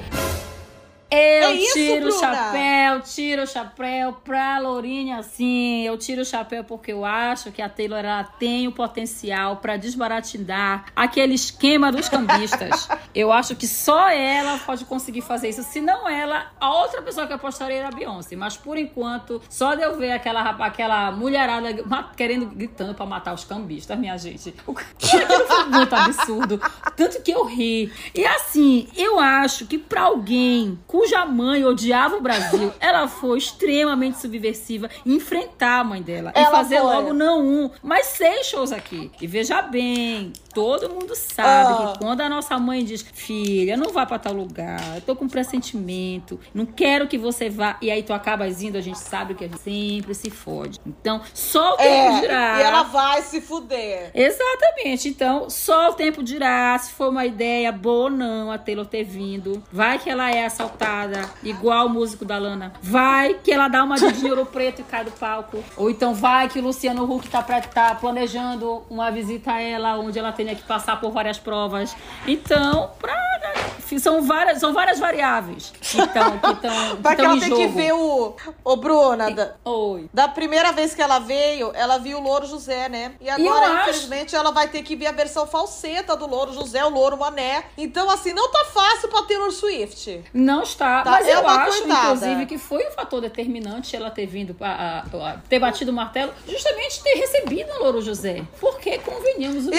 [1.14, 2.20] Eu É isso, tiro o Bruna?
[2.20, 5.82] chapéu, tiro o chapéu pra Lourinha, sim.
[5.82, 9.76] Eu tiro o chapéu porque eu acho que a Taylor ela tem o potencial pra
[9.76, 12.88] desbaratinar aquele esquema dos cambistas.
[13.14, 15.62] eu acho que só ela pode conseguir fazer isso.
[15.62, 18.36] Se não ela, a outra pessoa que eu apostaria era a Beyoncé.
[18.36, 21.68] Mas por enquanto, só de eu ver aquela, aquela mulherada
[22.16, 24.54] querendo, gritando pra matar os cambistas, minha gente.
[24.66, 26.60] O aquilo foi muito absurdo.
[26.96, 27.92] Tanto que eu ri.
[28.14, 34.18] E assim, eu acho que pra alguém cuja mãe odiava o Brasil, ela foi extremamente
[34.18, 36.32] subversiva em enfrentar a mãe dela.
[36.34, 36.86] e Ela fazer foi.
[36.86, 39.10] logo não um, mas seis shows aqui.
[39.20, 41.92] E veja bem, Todo mundo sabe Ah.
[41.92, 45.24] que quando a nossa mãe diz, filha, não vá pra tal lugar, eu tô com
[45.24, 49.34] um pressentimento, não quero que você vá, e aí tu acabas indo, a gente sabe
[49.34, 50.78] que a gente sempre se fode.
[50.86, 52.58] Então, só o tempo É, dirá.
[52.58, 54.10] e ela vai se fuder.
[54.14, 55.08] Exatamente.
[55.08, 59.04] Então, só o tempo dirá se foi uma ideia boa ou não a Taylor ter
[59.04, 59.62] vindo.
[59.72, 62.72] Vai que ela é assaltada, igual o músico da Lana.
[62.82, 65.62] Vai que ela dá uma de dinheiro preto e cai do palco.
[65.76, 69.98] Ou então vai que o Luciano Huck tá, pra, tá planejando uma visita a ela,
[69.98, 71.94] onde ela que passar por várias provas.
[72.26, 73.14] Então, pra,
[74.00, 76.08] são, várias, são várias variáveis que estão
[77.14, 77.60] que ela em tem jogo.
[77.62, 78.34] que ver o.
[78.64, 80.08] Ô, Bruna, da, Oi.
[80.12, 83.12] da primeira vez que ela veio, ela viu o Louro José, né?
[83.20, 86.84] E agora, acho- infelizmente, ela vai ter que ver a versão falseta do Louro José,
[86.84, 87.64] o Louro Mané.
[87.78, 90.24] Então, assim, não tá fácil pra Taylor Swift.
[90.32, 92.04] Não está, Tá, mas é eu acho, coitada.
[92.16, 95.94] inclusive, que foi um fator determinante ela ter vindo, a, a- a- ter batido o
[95.94, 98.42] martelo, justamente ter recebido o Louro José.
[98.60, 99.76] Porque, convenhamos, o Louro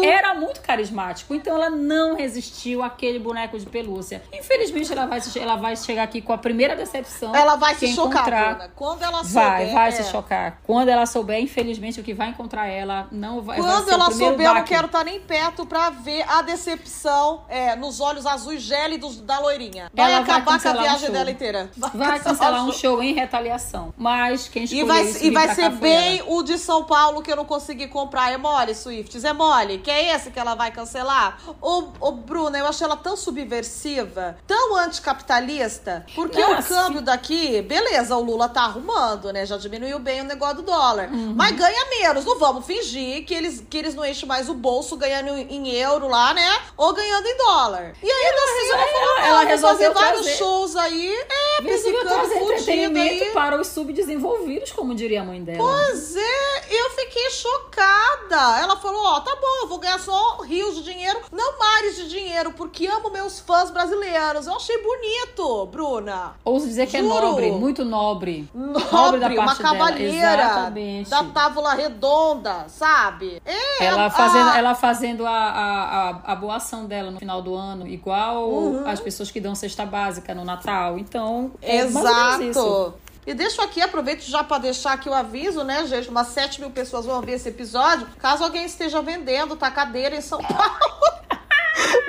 [0.00, 0.04] Exato.
[0.04, 4.22] Era muito carismático, então ela não resistiu àquele boneco de pelúcia.
[4.32, 7.34] Infelizmente, ela vai, ela vai chegar aqui com a primeira decepção.
[7.34, 8.70] Ela vai se chocar, Bruna.
[8.74, 9.32] Quando ela souber.
[9.32, 9.92] Vai, vai é.
[9.92, 10.58] se chocar.
[10.62, 14.10] Quando ela souber, infelizmente, o que vai encontrar ela não vai, vai Quando o ela
[14.10, 14.68] souber, eu não baque.
[14.68, 19.90] quero estar nem perto pra ver a decepção é, nos olhos azuis gélidos da loirinha.
[19.94, 21.10] Vai Ela vai acabar com a um viagem show.
[21.10, 21.70] dela inteira.
[21.94, 23.92] Vai cancelar um show em retaliação.
[23.96, 27.30] Mas quem E escolheu vai, isso e vai ser bem o de São Paulo que
[27.30, 28.32] eu não consegui comprar.
[28.32, 29.24] É mole, Swifts?
[29.24, 29.78] É mole?
[29.82, 31.38] Que é esse que ela vai cancelar?
[31.60, 37.60] Ô, ô Bruna, eu achei ela tão subversiva, tão anticapitalista, porque Não, o câmbio daqui,
[37.62, 39.44] beleza, o Lula tá arrumando, né?
[39.46, 41.08] Já diminuiu bem o negócio do dólar.
[41.10, 41.34] Uhum.
[41.36, 42.24] Mas ganha menos.
[42.24, 46.08] Não vamos fingir que eles, que eles não enchem mais o bolso ganhando em euro
[46.08, 46.60] lá, né?
[46.76, 47.92] Ou ganhando em dólar.
[48.02, 51.12] E ainda assim, ela, falou, ela- ela resolveu fazer vários shows aí.
[51.12, 53.30] É, Resolveu trazer fudido aí.
[53.32, 55.58] para os subdesenvolvidos, como diria a mãe dela.
[55.58, 58.60] Pois é, eu fiquei chocada.
[58.60, 62.08] Ela falou: Ó, tá bom, eu vou ganhar só rios de dinheiro, não mares de
[62.08, 64.46] dinheiro, porque amo meus fãs brasileiros.
[64.46, 66.32] Eu achei bonito, Bruna.
[66.44, 67.16] Ouso dizer que Juro.
[67.16, 68.48] é nobre, muito nobre.
[68.54, 70.72] Nobre, da uma parte dela, cavalheira
[71.08, 73.40] da tábua redonda, sabe?
[73.46, 77.40] É, Ela a- fazendo, ela fazendo a, a, a, a boa ação dela no final
[77.40, 78.86] do ano, igual Uhum.
[78.88, 80.98] as pessoas que dão cesta básica no Natal.
[80.98, 81.78] Então, é.
[81.78, 82.94] Exato.
[83.26, 86.08] E deixo aqui, aproveito já pra deixar aqui o aviso, né, gente?
[86.08, 88.06] Umas 7 mil pessoas vão ver esse episódio.
[88.18, 91.22] Caso alguém esteja vendendo tacadeira em São Paulo.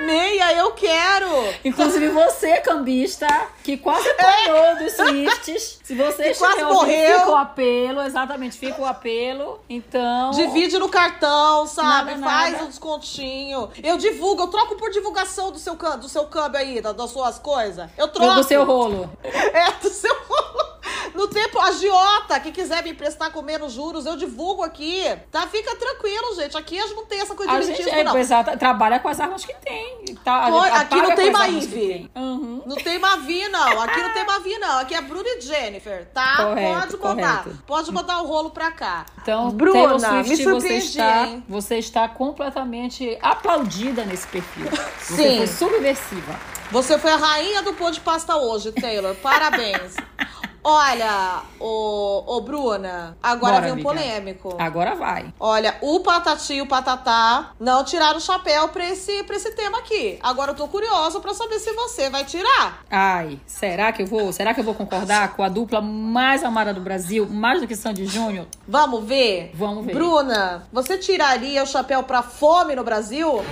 [0.00, 1.26] Meia, eu quero!
[1.64, 3.26] Inclusive você, cambista,
[3.62, 5.78] que quase apanhou dos Swifts.
[5.84, 7.18] Se você Que estiver quase morreu.
[7.20, 9.60] fica o apelo, exatamente, fica o apelo.
[9.68, 10.30] Então.
[10.32, 12.12] Divide no cartão, sabe?
[12.16, 12.64] Nada, Faz nada.
[12.64, 13.70] um descontinho.
[13.82, 17.38] Eu divulgo, eu troco por divulgação do seu, do seu câmbio aí, da- das suas
[17.38, 17.88] coisas.
[17.96, 18.34] Eu troco.
[18.34, 19.10] do seu rolo.
[19.22, 20.74] É, do seu rolo.
[21.14, 25.04] No tempo, agiota, que quiser me emprestar com menos juros, eu divulgo aqui.
[25.30, 25.46] Tá?
[25.46, 26.56] Fica tranquilo, gente.
[26.56, 28.16] Aqui a gente não tem essa coisa A de gente é, não.
[28.16, 30.14] exato, trabalha com as armas que tem.
[30.24, 30.46] Tá,
[30.80, 31.32] aqui não tem
[31.66, 32.10] tem.
[32.14, 32.62] Uhum.
[32.66, 33.80] Não tem Mavi, não.
[33.82, 34.78] Aqui não tem Mavi, não.
[34.78, 36.36] Aqui é Bruna e Jennifer, tá?
[36.36, 37.42] Correto, Pode mandar.
[37.42, 37.62] correto.
[37.66, 39.06] Pode mandar o rolo pra cá.
[39.22, 41.44] Então, Bruna, Taylor me Swift, você surpreendi, está, hein?
[41.48, 44.66] você está completamente aplaudida nesse perfil.
[44.98, 45.36] Você Sim.
[45.38, 46.40] foi subversiva.
[46.70, 49.14] Você foi a rainha do pão de pasta hoje, Taylor.
[49.16, 49.94] Parabéns.
[50.66, 53.88] Olha, ô, ô Bruna, agora Bora, vem um amiga.
[53.88, 54.56] polêmico.
[54.58, 55.26] Agora vai.
[55.38, 59.78] Olha, o Patati e o Patatá não tiraram o chapéu pra esse, pra esse tema
[59.80, 60.18] aqui.
[60.22, 62.82] Agora eu tô curiosa pra saber se você vai tirar.
[62.90, 64.32] Ai, será que eu vou?
[64.32, 67.76] Será que eu vou concordar com a dupla mais amada do Brasil, mais do que
[67.76, 68.46] Sandy Júnior?
[68.66, 69.50] Vamos ver?
[69.54, 69.92] Vamos ver.
[69.92, 73.44] Bruna, você tiraria o chapéu pra fome no Brasil?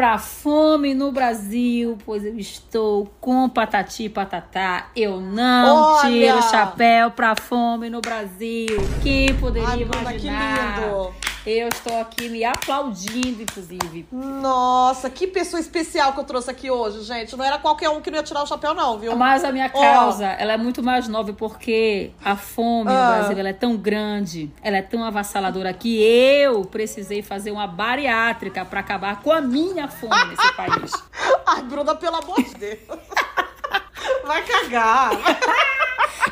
[0.00, 4.86] Pra fome no Brasil, pois eu estou com patati e patatá.
[4.96, 6.08] Eu não Olha!
[6.08, 8.78] tiro o chapéu pra fome no Brasil.
[9.02, 10.80] Quem poderia Ai, Bruna, que imaginar?
[10.80, 11.14] lindo.
[11.46, 14.06] Eu estou aqui me aplaudindo, inclusive.
[14.12, 17.34] Nossa, que pessoa especial que eu trouxe aqui hoje, gente.
[17.34, 19.16] Não era qualquer um que não ia tirar o chapéu, não, viu?
[19.16, 22.92] Mas a minha causa, ela é muito mais nova porque a fome Ah.
[22.92, 27.66] no Brasil ela é tão grande, ela é tão avassaladora que eu precisei fazer uma
[27.66, 30.92] bariátrica para acabar com a minha fome nesse país.
[31.46, 32.78] Ai, Bruna, pelo amor de Deus.
[34.26, 35.10] Vai cagar.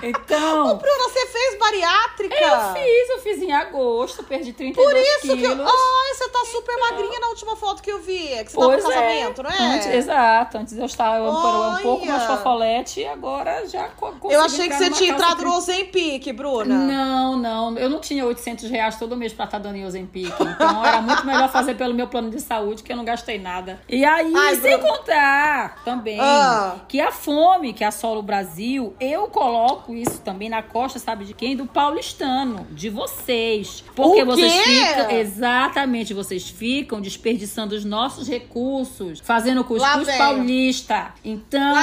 [0.02, 2.34] Então, Bruna, você fez bariátrica?
[2.34, 5.50] eu fiz, eu fiz em agosto, perdi 32 Por isso que eu...
[5.50, 5.66] quilos.
[5.70, 8.28] Ai, você tá super super magrinha na última foto que eu vi.
[8.44, 9.06] Que você Pois tava no é.
[9.16, 9.74] casamento, não é?
[9.76, 12.12] Antes- exato, antes eu estava um, um pouco Olha.
[12.12, 16.32] mais fofolete e agora já co- consegui eu achei que você tinha entrado no Ozempic,
[16.32, 16.74] Bruna.
[16.74, 17.78] Não, não.
[17.78, 20.32] Eu não tinha 800 reais todo mês pra estar dando em Ozempic.
[20.38, 23.80] Então era muito melhor fazer pelo meu plano de saúde, que eu não gastei nada.
[23.88, 24.96] E aí, Ai, sem Bruna.
[24.98, 26.76] contar também Ah.
[26.88, 31.34] que a fome que assola o Brasil, eu coloco isso também na costa, sabe de
[31.34, 31.56] quem?
[31.56, 33.84] Do paulistano, de vocês.
[33.94, 35.10] Porque vocês ficam.
[35.10, 41.12] Exatamente, vocês ficam desperdiçando os nossos recursos, fazendo cuscuz paulista.
[41.24, 41.74] Então,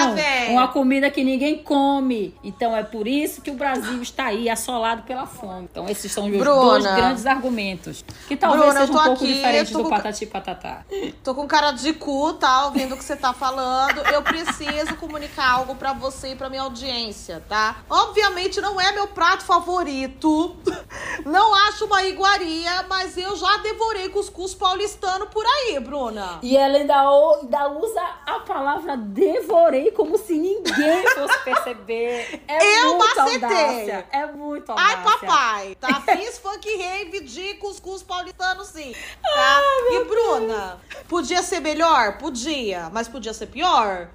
[0.49, 2.33] uma comida que ninguém come.
[2.43, 5.67] Então é por isso que o Brasil está aí assolado pela fome.
[5.71, 6.61] Então esses são os meus Bruna.
[6.61, 8.03] dois grandes argumentos.
[8.27, 10.85] Que talvez Bruna, tô um pouco aqui, diferentes tô do com- patati patatá.
[11.23, 12.65] Tô com cara de cu, tá?
[12.65, 13.99] Ouvindo o que você tá falando.
[14.13, 17.77] Eu preciso comunicar algo pra você e pra minha audiência, tá?
[17.95, 20.55] Obviamente não é meu prato favorito.
[21.25, 26.39] Não acho uma iguaria, mas eu já devorei cuscuz paulistano por aí, Bruna.
[26.43, 32.43] E ela ainda, ainda usa a palavra devorei como se ninguém fosse perceber.
[32.47, 34.05] É Eu muito macetei.
[34.12, 34.97] É muito audácia.
[34.97, 36.01] Ai, papai, tá?
[36.15, 38.93] Fiz funk rave de cuscuz paulistano, sim.
[39.23, 39.62] Tá?
[39.89, 42.17] e Bruna, podia ser melhor?
[42.17, 42.89] Podia.
[42.91, 44.10] Mas podia ser pior?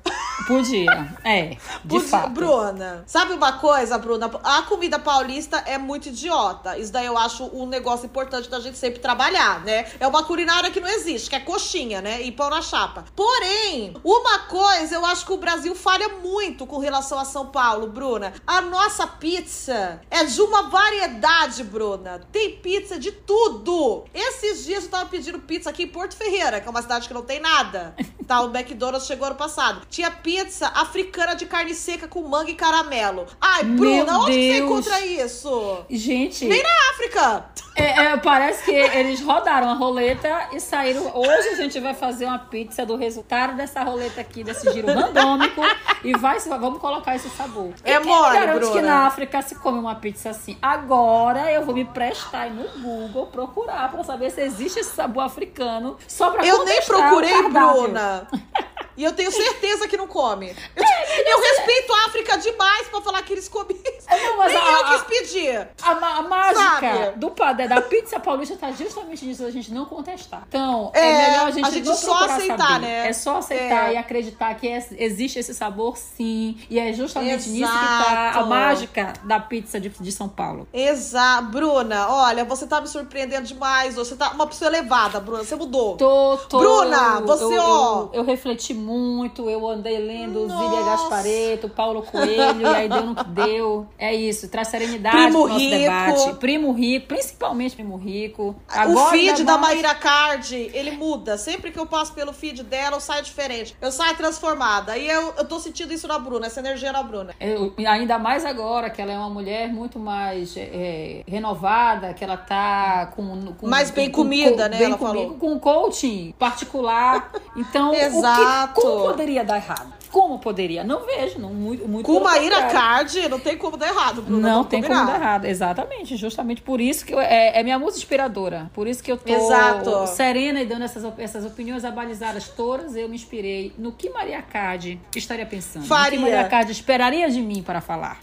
[0.46, 1.14] Podia.
[1.24, 2.30] É, de Podia- fato.
[2.30, 4.30] Bruna, sabe uma coisa, Bruna?
[4.42, 6.76] A comida paulista é muito idiota.
[6.78, 9.86] Isso daí eu acho um negócio importante da gente sempre trabalhar, né?
[10.00, 12.22] É uma culinária que não existe, que é coxinha, né?
[12.22, 13.04] E pão na chapa.
[13.14, 17.86] Porém, uma coisa eu acho que o Brasil falha muito com relação a São Paulo,
[17.88, 18.32] Bruna.
[18.46, 22.20] A nossa pizza é de uma variedade, Bruna.
[22.32, 24.04] Tem pizza de tudo.
[24.14, 27.14] Esses dias eu tava pedindo pizza aqui em Porto Ferreira, que é uma cidade que
[27.14, 27.94] não tem nada.
[28.26, 29.82] Tá, o McDonald's chegou ano passado.
[29.90, 30.29] Tinha pizza
[30.74, 33.26] africana de carne seca com manga e caramelo.
[33.40, 35.78] Ai, Bruna, onde você encontra isso?
[35.88, 37.44] Gente, Nem na África.
[37.76, 41.10] É, é, parece que eles rodaram a roleta e saíram.
[41.14, 45.62] Hoje a gente vai fazer uma pizza do resultado dessa roleta aqui, desse giro randômico.
[46.04, 47.72] e vai, vamos colocar esse sabor.
[47.84, 48.72] É E quem mole, garante Bruna.
[48.74, 50.58] que na África se come uma pizza assim?
[50.60, 55.96] Agora eu vou me prestar no Google procurar pra saber se existe esse sabor africano.
[56.06, 57.42] Só pra Eu nem procurei.
[57.48, 58.26] Bruna.
[58.96, 60.54] E eu tenho certeza que não come.
[60.76, 64.06] Eu, É, eu respeito a África demais pra falar que eles comem isso.
[64.10, 65.68] Não, mas Nem a- eu a- quis pedir.
[65.82, 67.18] A, ma- a mágica Sabe?
[67.18, 70.44] do, pa- da, da pizza paulista tá justamente nisso, da gente não contestar.
[70.48, 72.80] Então, é, É, melhor a gente, a gente não só aceitar, saber.
[72.80, 73.08] né?
[73.08, 73.94] É só aceitar É.
[73.94, 76.58] e acreditar que es- existe esse sabor, sim.
[76.68, 78.04] E é justamente nisso que Exato.
[78.34, 80.66] tá a mágica da pizza de, de São Paulo.
[80.72, 81.46] Exato.
[81.50, 83.94] Bruna, olha, você tá me surpreendendo demais.
[83.96, 85.42] Você tá uma pessoa elevada, Bruna.
[85.44, 85.96] Você mudou.
[85.96, 88.00] Tô, tô, Bruna, você, eu, ó.
[88.12, 90.64] Eu, eu refleti muito, eu andei lendo Nossa.
[90.64, 93.86] Zília Gaspareto, Paulo Coelho, e aí deu no que deu.
[93.98, 95.78] É isso, traz serenidade Primo pro nosso Rico.
[95.78, 96.34] debate.
[96.38, 98.56] Primo Rico, principalmente Primo Rico.
[98.88, 101.38] o feed da mais- Maíra Card, ele muda.
[101.38, 103.76] Sempre que eu passo pelo feed dela, eu saio diferente.
[103.80, 104.96] Eu saio transformada.
[104.96, 107.34] E eu, eu tô sentindo isso na Bruna, essa energia na Bruna.
[107.40, 112.36] Eu- ainda mais agora que ela é uma mulher muito mais é, renovada, que ela
[112.36, 115.38] tá com, com Mais bem com- comida, com- né, bem ela comigo, falou.
[115.38, 117.30] com coaching particular.
[117.56, 118.69] Então, o que- Exato.
[118.74, 119.99] Como poderia dar errado?
[120.10, 120.82] Como poderia?
[120.84, 122.66] Não vejo, não muito, muito Com Maíra.
[122.66, 124.48] Card, não tem como dar errado, Bruna.
[124.48, 125.12] Não vamos tem como combinar.
[125.12, 126.16] dar errado, exatamente.
[126.16, 128.70] Justamente por isso que eu- é, é minha música inspiradora.
[128.74, 130.06] Por isso que eu tô Exato.
[130.08, 132.94] serena e dando essas, essas opiniões abalizadas todas.
[132.96, 135.86] Eu me inspirei no que Maria Card estaria pensando.
[135.86, 136.18] Faria.
[136.18, 138.18] No que Maria Card esperaria de mim para falar.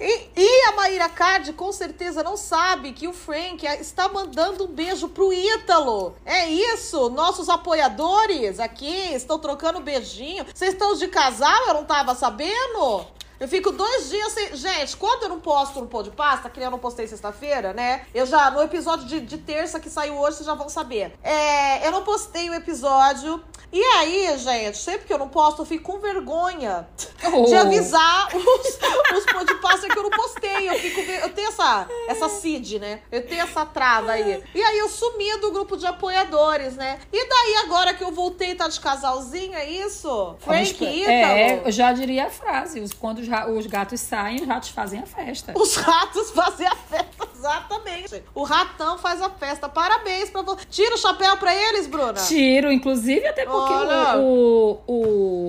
[0.00, 4.68] E, e a Maíra Card com certeza não sabe que o Frank está mandando um
[4.68, 6.14] beijo pro Ítalo.
[6.24, 10.44] É isso, nossos apoiadores aqui estão trocando beijinho.
[10.52, 11.68] Vocês estão de casal?
[11.68, 13.06] Eu não tava sabendo.
[13.44, 14.56] Eu fico dois dias sem.
[14.56, 17.74] Gente, quando eu não posto no pão de pasta, que nem eu não postei sexta-feira,
[17.74, 18.06] né?
[18.14, 21.12] Eu já, no episódio de, de terça que saiu hoje, vocês já vão saber.
[21.22, 23.44] É, eu não postei o episódio.
[23.70, 26.88] E aí, gente, sempre que eu não posto, eu fico com vergonha
[27.26, 27.44] Oh.
[27.44, 30.70] de avisar os, os pão de pasta que eu não postei.
[30.70, 33.00] Eu, fico, eu tenho essa, essa CID, né?
[33.10, 34.42] Eu tenho essa trava aí.
[34.54, 36.98] E aí eu sumi do grupo de apoiadores, né?
[37.12, 40.36] E daí, agora que eu voltei, tá de casalzinho, é isso?
[40.40, 41.12] Frank e Ítalo.
[41.12, 45.00] É, eu já diria a frase: os, quando ra- os gatos saem, os ratos fazem
[45.00, 45.52] a festa.
[45.56, 47.13] Os ratos fazem a festa,
[47.44, 48.22] exatamente.
[48.34, 49.68] O ratão faz a festa.
[49.68, 50.64] Parabéns pra você.
[50.70, 52.14] Tira o chapéu pra eles, Bruna.
[52.14, 54.18] Tiro, inclusive, até porque Olha.
[54.18, 54.94] o, o,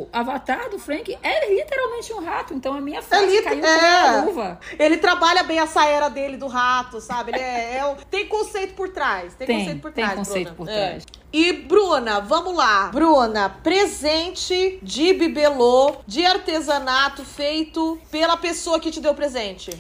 [0.02, 2.54] o avatar do Frank é literalmente um rato.
[2.54, 4.22] Então a minha frase lit- caiu é.
[4.26, 4.60] luva.
[4.78, 7.32] Ele trabalha bem essa era dele do rato, sabe?
[7.32, 9.34] Ele é, é o- tem conceito por trás.
[9.36, 10.18] Tem, Tem, conceito por tem trás.
[10.20, 10.56] conceito Bruna.
[10.58, 10.88] por É.
[10.90, 11.06] trás.
[11.34, 12.88] E Bruna, vamos lá.
[12.94, 19.72] Bruna, presente de bibelô, de artesanato feito pela pessoa que te deu presente.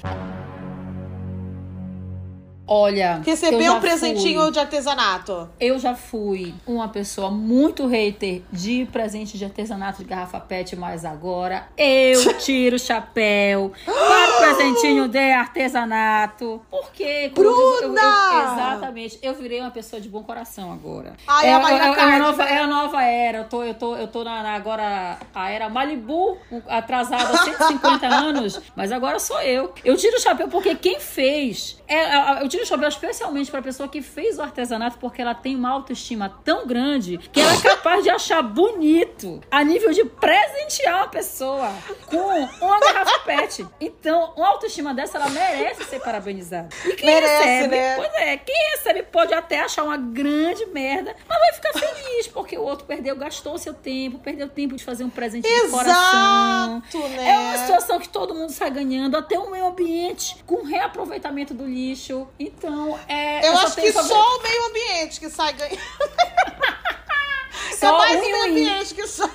[2.67, 5.49] Olha, Receber um presentinho fui, de artesanato.
[5.60, 11.06] Eu já fui uma pessoa muito hater de presente de artesanato de garrafa PET, mas
[11.06, 16.62] agora eu tiro o chapéu para o presentinho de artesanato.
[16.71, 18.01] Porque, Bruna!
[18.01, 21.13] Eu, eu, exatamente, eu virei uma pessoa de bom coração agora.
[21.28, 23.38] Ai, é, é, a, é, é, a nova, é a nova era.
[23.39, 28.08] Eu tô, eu tô, eu tô na, na agora a era Malibu, atrasada há 150
[28.08, 29.71] anos, mas agora sou eu.
[29.84, 31.78] Eu tiro o chapéu porque quem fez.
[31.88, 35.55] É, eu tiro chapéu especialmente para a pessoa que fez o artesanato, porque ela tem
[35.55, 40.97] uma autoestima tão grande que ela é capaz de achar bonito a nível de presentear
[40.97, 41.69] uma pessoa
[42.05, 43.67] com uma garrafa pet.
[43.79, 46.69] Então, uma autoestima dessa, ela merece ser parabenizada.
[46.85, 47.95] E quem merece, recebe, né?
[47.95, 52.57] pois é, quem recebe pode até achar uma grande merda, mas vai ficar feliz, porque
[52.57, 56.83] o outro perdeu, gastou seu tempo, perdeu tempo de fazer um presente Exato, de coração.
[57.09, 57.29] Né?
[57.29, 61.65] É uma situação que todo mundo está ganhando, até o meio ambiente, com reaproveitamento do
[61.65, 62.27] lixo.
[62.45, 63.39] Então, é.
[63.39, 65.79] Eu, eu acho que só o meio ambiente que sai ganhando.
[67.79, 69.25] Só é mais o meio ambiente que sai.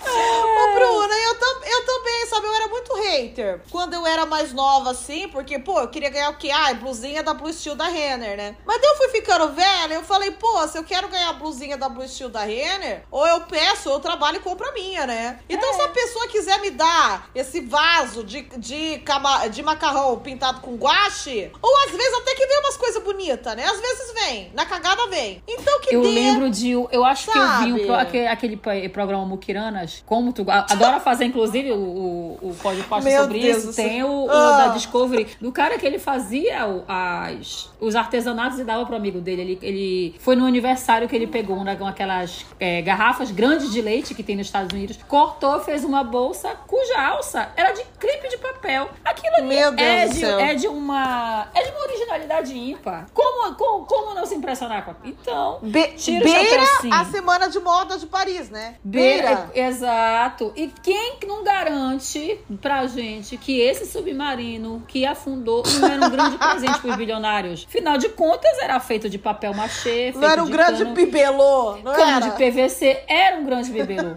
[0.00, 2.46] Ô, Bruna, eu, tam, eu também, sabe?
[2.46, 6.30] Eu era muito hater quando eu era mais nova, assim, porque, pô, eu queria ganhar
[6.30, 6.50] o quê?
[6.50, 8.56] Ah, blusinha da Blue Steel da Renner, né?
[8.64, 11.76] Mas daí eu fui ficando velha, eu falei, pô, se eu quero ganhar a blusinha
[11.76, 15.06] da Blue Steel da Renner, ou eu peço, ou eu trabalho e compro a minha,
[15.06, 15.38] né?
[15.48, 15.72] Então, é.
[15.74, 20.76] se a pessoa quiser me dar esse vaso de, de, cama, de macarrão pintado com
[20.76, 23.64] guache, ou às vezes até que vem umas coisas bonitas, né?
[23.64, 25.42] Às vezes vem, na cagada vem.
[25.46, 26.70] Então, que Eu dê, lembro de.
[26.70, 27.64] Eu acho sabe?
[27.64, 32.29] que eu vi um, aquele, aquele programa Mukiranas, como tu adora fazer, inclusive, o, o,
[32.40, 33.76] o podcast sobre Deus isso.
[33.76, 34.66] Tem o, o ah.
[34.66, 39.42] da Discovery, do cara que ele fazia as, os artesanatos e dava pro amigo dele.
[39.42, 44.14] Ele, ele foi no aniversário que ele pegou uma, aquelas é, garrafas grandes de leite
[44.14, 48.38] que tem nos Estados Unidos, cortou, fez uma bolsa cuja alça era de clipe de
[48.38, 48.88] papel.
[49.04, 53.06] Aquilo ali Meu Deus é, do de, é de uma é de uma originalidade ímpar.
[53.12, 55.16] Como, como, como não se impressionar com aquilo?
[55.20, 56.90] Então, Be tira beira chapéu sim.
[56.92, 58.76] a semana de moda de Paris, né?
[58.82, 59.50] Beira.
[59.54, 60.52] Exato.
[60.56, 62.18] E quem não garante
[62.60, 67.66] pra gente que esse submarino que afundou não era um grande presente pros bilionários?
[67.68, 71.76] Afinal de contas, era feito de papel machê, Não era um de grande cano, bibelô,
[71.76, 72.28] não cano era?
[72.28, 74.10] de PVC, era um grande bibelô.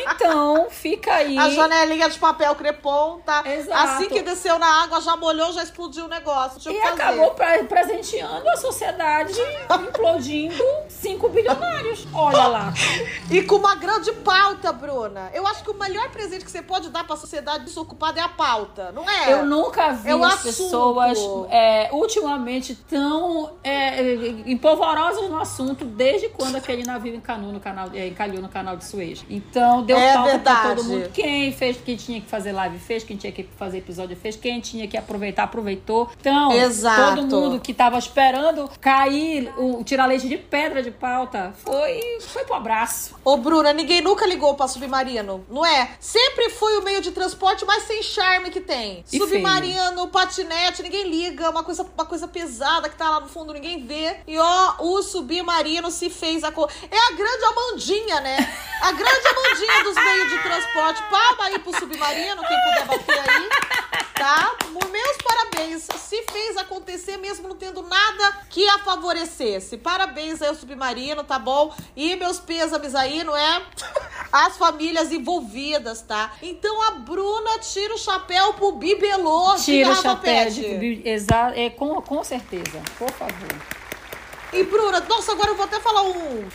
[0.00, 1.38] Então, fica aí.
[1.38, 3.42] A janelinha de papel crepom, tá?
[3.46, 3.78] Exato.
[3.88, 6.70] Assim que desceu na água, já molhou, já explodiu o negócio.
[6.70, 9.32] E acabou pre- presenteando a sociedade,
[9.88, 11.87] implodindo cinco bilionários.
[12.12, 12.74] Olha lá.
[13.30, 15.30] E com uma grande pauta, Bruna.
[15.34, 18.28] Eu acho que o melhor presente que você pode dar pra sociedade desocupada é a
[18.28, 19.30] pauta, não é?
[19.30, 20.44] Eu nunca vi É o as assunto.
[20.46, 21.18] pessoas
[21.50, 24.00] é, ultimamente tão é,
[24.46, 28.84] empolvorosas no assunto desde quando aquele navio encanou no canal, é, encalhou no canal de
[28.86, 29.24] Suez.
[29.28, 30.76] Então deu É pauta pra verdade.
[30.76, 31.10] todo mundo.
[31.12, 34.58] Quem fez, quem tinha que fazer live fez, quem tinha que fazer episódio fez, quem
[34.60, 36.10] tinha que aproveitar, aproveitou.
[36.18, 37.16] Então, Exato.
[37.26, 41.87] todo mundo que tava esperando cair o, tirar leite de pedra de pauta foi,
[42.28, 43.16] foi pro abraço.
[43.24, 45.96] Ô, Bruna, ninguém nunca ligou pra submarino, não é?
[46.00, 49.04] Sempre foi o meio de transporte mais sem charme que tem.
[49.12, 53.52] E submarino, patinete, ninguém liga, uma coisa, uma coisa pesada que tá lá no fundo,
[53.52, 54.16] ninguém vê.
[54.26, 56.70] E ó, o submarino se fez a cor.
[56.90, 58.36] É a grande Amandinha, né?
[58.82, 61.02] A grande Amandinha dos meios de transporte.
[61.10, 63.48] Palma aí pro submarino, quem puder bater aí.
[64.14, 64.56] Tá?
[64.90, 65.86] Meus parabéns.
[65.96, 69.76] Se fez acontecer mesmo não tendo nada que a favorecesse.
[69.76, 71.74] Parabéns aí ao submarino, tá bom?
[71.96, 73.62] E meus pêsames aí, não é?
[74.30, 76.32] As famílias envolvidas, tá?
[76.42, 80.50] Então a Bruna tira o chapéu pro bibelô Tira o chapéu.
[80.50, 82.82] De, exa, é, com, com certeza.
[82.98, 83.78] Por favor.
[84.52, 86.48] E Bruna, nossa, agora eu vou até falar um,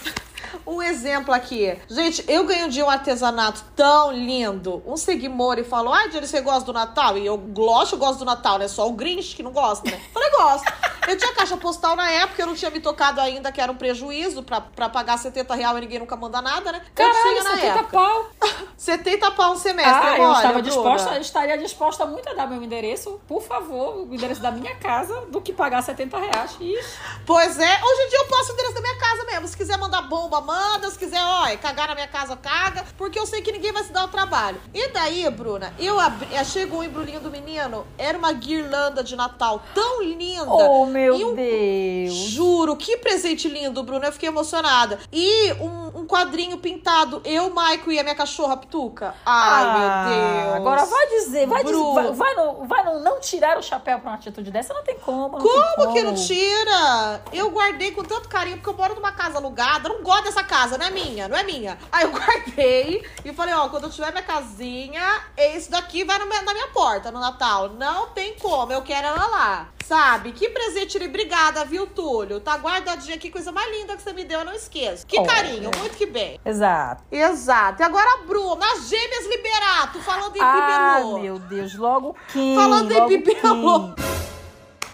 [0.66, 1.78] um exemplo aqui.
[1.90, 4.82] Gente, eu ganhei um dia um artesanato tão lindo.
[4.86, 7.18] Um seguimor e falou: Ai, Jenny, você gosta do Natal?
[7.18, 8.68] E eu, eu gosto do Natal, né?
[8.68, 10.00] Só o Grinch que não gosta, né?
[10.14, 10.72] Falei, gosto.
[11.08, 13.76] Eu tinha caixa postal na época, eu não tinha me tocado ainda que era um
[13.76, 16.82] prejuízo pra, pra pagar 70 reais e ninguém nunca manda nada, né?
[16.86, 17.84] Eu Caralho, tinha na 70 época.
[17.92, 18.26] pau.
[18.84, 19.94] 70 pau um semestre.
[19.94, 24.06] Ah, eu olha, estava disposta, eu estaria disposta muito a dar meu endereço, por favor,
[24.06, 26.58] o endereço da minha casa, do que pagar 70 reais.
[26.60, 26.78] Ixi.
[27.26, 29.48] Pois é, hoje em dia eu posso o endereço da minha casa mesmo.
[29.48, 30.92] Se quiser mandar bomba, manda.
[30.92, 32.84] Se quiser, ó, cagar na minha casa, caga.
[32.98, 34.60] Porque eu sei que ninguém vai se dar o trabalho.
[34.74, 39.16] E daí, Bruna, eu abri, eh, chegou o embrulhinho do menino, era uma guirlanda de
[39.16, 40.44] Natal tão linda.
[40.52, 42.14] Oh, meu um- Deus.
[42.14, 44.08] Juro, que presente lindo, Bruna.
[44.08, 45.00] Eu fiquei emocionada.
[45.10, 49.14] E um, um quadrinho pintado, eu, Maico e a minha cachorra Pituca.
[49.26, 50.56] Ai, Ah, meu Deus.
[50.56, 54.10] Agora vai dizer, vai, dizer, vai, vai, não, vai não, não tirar o chapéu pra
[54.10, 55.38] uma atitude dessa, não tem como.
[55.38, 56.26] não tem Como que não como.
[56.26, 57.22] tira?
[57.32, 60.44] Eu guardei com tanto carinho, porque eu moro numa casa alugada, não não gosto dessa
[60.44, 61.78] casa, não é minha, não é minha.
[61.92, 66.26] Aí eu guardei e falei, ó, quando eu tiver minha casinha, esse daqui vai na
[66.26, 67.70] minha porta no Natal.
[67.70, 69.68] Não tem como, eu quero ela lá.
[69.88, 70.32] Sabe?
[70.32, 72.40] Que presente obrigada, viu, Túlio?
[72.40, 75.06] Tá guardadinha aqui, coisa mais linda que você me deu, eu não esqueço.
[75.06, 76.40] Que carinho, muito que bem.
[76.46, 77.04] Exato.
[77.12, 77.82] Exato.
[77.82, 81.18] E agora, Bruna, as gêmeas Liberato, falando em ah, bibelô.
[81.18, 82.56] Ah, meu Deus, logo quem?
[82.56, 83.94] Falando logo em bibelô.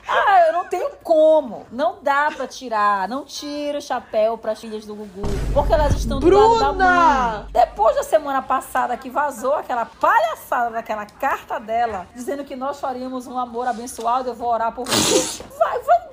[0.09, 1.65] Ah, eu não tenho como.
[1.71, 3.07] Não dá pra tirar.
[3.07, 5.21] Não tira o chapéu pras filhas do Gugu.
[5.53, 6.65] Porque elas estão do Bruna!
[6.65, 7.45] lado da mãe.
[7.51, 13.27] Depois da semana passada que vazou aquela palhaçada daquela carta dela, dizendo que nós faríamos
[13.27, 15.43] um amor abençoado, eu vou orar por você.
[15.57, 16.08] Vai, vai.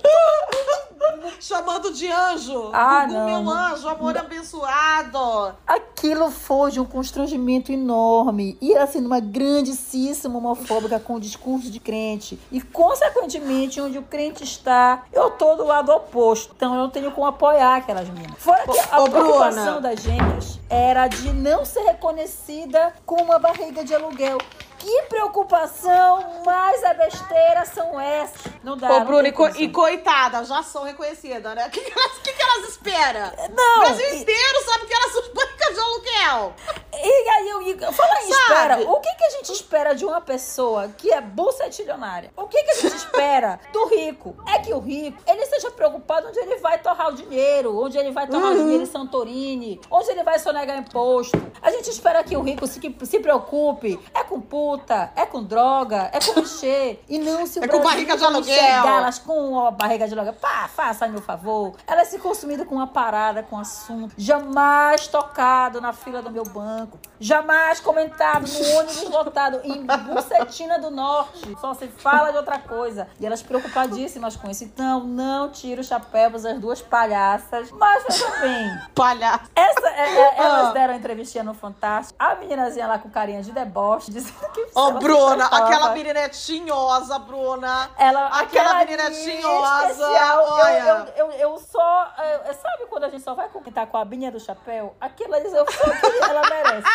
[1.41, 2.71] Chamando de anjo.
[2.73, 3.27] Ah, Gugu, não.
[3.27, 5.55] meu anjo, amor abençoado.
[5.67, 8.57] Aquilo foi de um constrangimento enorme.
[8.61, 12.39] E assim, numa grandíssima homofóbica com o discurso de crente.
[12.51, 16.53] E, consequentemente, onde o crente está, eu tô do lado oposto.
[16.57, 18.37] Então eu não tenho como apoiar aquelas meninas.
[18.39, 19.81] Fora que a ô, preocupação Bruna.
[19.81, 24.39] das gêmeas era de não ser reconhecida com uma barriga de aluguel.
[24.87, 28.53] Que preocupação mais a besteira são essas?
[28.63, 28.89] Não dá.
[28.89, 31.67] Ô, Bruno, e, co e, coitada, já são reconhecidas, né?
[31.67, 33.33] O que, que, elas, que, que elas esperam?
[33.51, 33.79] Não.
[33.79, 34.19] O Brasil e...
[34.19, 36.55] inteiro sabe que elas são bancas de aluguel.
[36.95, 38.81] E aí, eu, eu fala em espera.
[38.89, 42.31] O que, que a gente espera de uma pessoa que é bucetilionária?
[42.37, 44.37] O que, que a gente espera do rico?
[44.47, 48.13] É que o rico, ele esteja preocupado onde ele vai torrar o dinheiro, onde ele
[48.13, 48.55] vai torrar uhum.
[48.55, 51.37] o dinheiro em Santorini, onde ele vai sonegar imposto.
[51.61, 54.41] A gente espera que o rico se, se preocupe é com
[54.77, 57.03] puta, é com droga, é com mexer.
[57.09, 58.57] E não se o é com barriga de aluguel.
[58.57, 60.35] elas com a barriga de aluguel.
[60.35, 61.75] Pá, faça meu favor.
[61.87, 64.15] Ela é se consumida com uma parada, com um assunto.
[64.17, 66.99] Jamais tocado na fila do meu banco.
[67.19, 71.57] Jamais comentado no ônibus lotado em Bucetina do Norte.
[71.61, 73.09] Só se fala de outra coisa.
[73.21, 74.65] E elas preocupadíssimas com isso.
[74.65, 77.71] Então, não tira o chapéu para as duas palhaças.
[77.71, 78.79] Mas veja bem.
[78.95, 79.45] Palhaça.
[79.55, 80.73] Essa, é, é, elas ah.
[80.73, 82.17] deram entrevistinha no Fantástico.
[82.19, 84.66] A meninazinha lá com carinha de deboche, dizendo que.
[84.75, 87.91] Ô, oh, Bruna, aquela menina é tinhosa, Bruna.
[87.97, 89.91] Ela, aquela menina é tinhosa.
[89.91, 90.45] Especial.
[90.49, 90.79] Olha.
[90.79, 92.13] Eu, eu, eu, eu só.
[92.47, 94.97] Eu, sabe quando a gente só vai comentar com a abinha do chapéu?
[95.01, 96.89] Aquilo eu só que ela merece.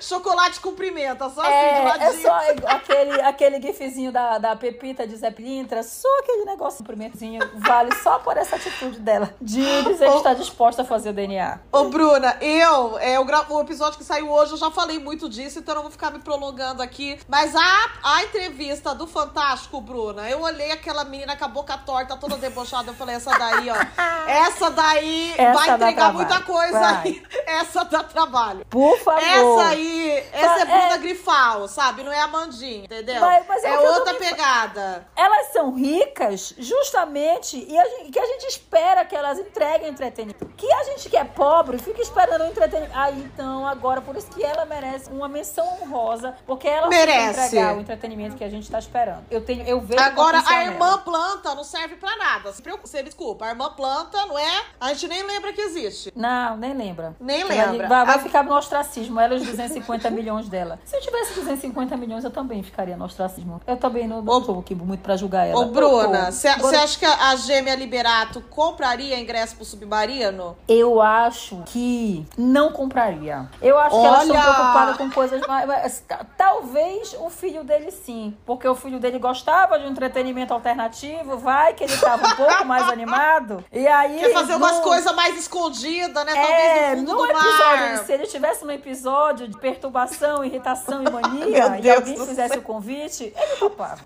[0.00, 5.16] Chocolate cumprimenta, só é, assim, de É só aquele, aquele gifzinho da, da Pepita de
[5.16, 10.16] Zé Pilintra, só aquele negócio cumprimentozinho vale só por essa atitude dela de dizer que
[10.16, 11.60] está disposta a fazer o DNA.
[11.72, 15.58] Ô, Bruna, eu, é, o, o episódio que saiu hoje, eu já falei muito disso,
[15.58, 17.18] então eu não vou ficar me prolongando aqui.
[17.28, 22.16] Mas a, a entrevista do Fantástico, Bruna, eu olhei aquela menina com a boca torta,
[22.16, 23.76] toda debochada, eu falei, essa daí, ó,
[24.28, 27.02] essa daí essa vai entregar muita coisa vai.
[27.04, 27.22] aí.
[27.46, 28.64] Essa dá trabalho.
[28.68, 29.22] Por favor.
[29.22, 30.98] Essa aí, essa é Bruna é...
[30.98, 32.02] Grifal, sabe?
[32.02, 33.20] Não é a Mandinha, entendeu?
[33.20, 35.06] Mas, mas é, é outra pegada.
[35.16, 40.46] Elas são ricas justamente e a gente, que a gente espera que elas entreguem entretenimento.
[40.56, 42.92] Que a gente que é pobre fica esperando o entretenimento.
[42.96, 47.76] Ah, então agora por isso que ela merece uma menção honrosa, porque ela merece entregar
[47.76, 49.24] o entretenimento que a gente tá esperando.
[49.30, 50.98] Eu tenho, eu vejo Agora a irmã nela.
[50.98, 52.52] planta não serve para nada.
[52.52, 54.64] Se preocupa, você desculpa, a irmã planta, não é?
[54.80, 56.12] A gente nem lembra que existe.
[56.14, 57.14] Não, nem lembra.
[57.20, 57.88] Nem lembra.
[57.88, 58.18] Vai, vai a...
[58.18, 59.18] ficar no ostracismo.
[59.20, 60.78] Ela e os 250 milhões dela.
[60.84, 63.60] Se eu tivesse 250 milhões, eu também ficaria no ostracismo.
[63.66, 65.60] Eu também não, não tô aqui muito pra julgar ela.
[65.60, 70.56] Ô, Bruna, você acha que a gêmea Liberato compraria ingresso pro submarino?
[70.68, 73.48] Eu acho que não compraria.
[73.60, 74.02] Eu acho Olha...
[74.02, 76.04] que elas estão preocupadas com coisas mais.
[76.36, 78.36] Talvez o filho dele sim.
[78.44, 81.38] Porque o filho dele gostava de um entretenimento alternativo.
[81.38, 83.64] Vai que ele tava um pouco mais animado.
[83.72, 84.20] E aí.
[84.20, 86.34] Quer fazer umas coisas mais escondidas, né?
[86.34, 88.04] Talvez é, no fundo no do episódio, mar.
[88.04, 93.32] Se ele tivesse um episódio de perturbação, irritação e mania e alguém fizesse o convite,
[93.36, 94.00] ele topava.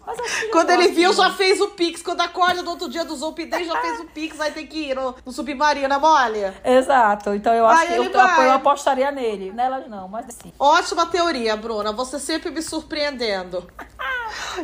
[0.50, 2.02] Quando ele viu, já fez o Pix.
[2.02, 4.36] Quando acorda no outro dia do Zoop Day, já fez o Pix.
[4.36, 6.52] Vai ter que ir no, no submarino, é mole?
[6.64, 7.34] Exato.
[7.34, 9.52] Então eu acho que eu, eu, apostaria nele.
[9.52, 10.52] Nelas não, mas assim.
[10.58, 11.92] Ótima teoria, Bruna.
[11.92, 13.66] Você sempre me surpreendendo.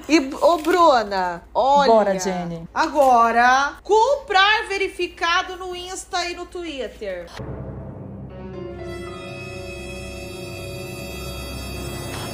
[0.06, 1.90] E, ô, Bruna, olha.
[1.90, 2.68] Bora, Jenny.
[2.74, 7.26] Agora, comprar verificado no Insta e no Twitter.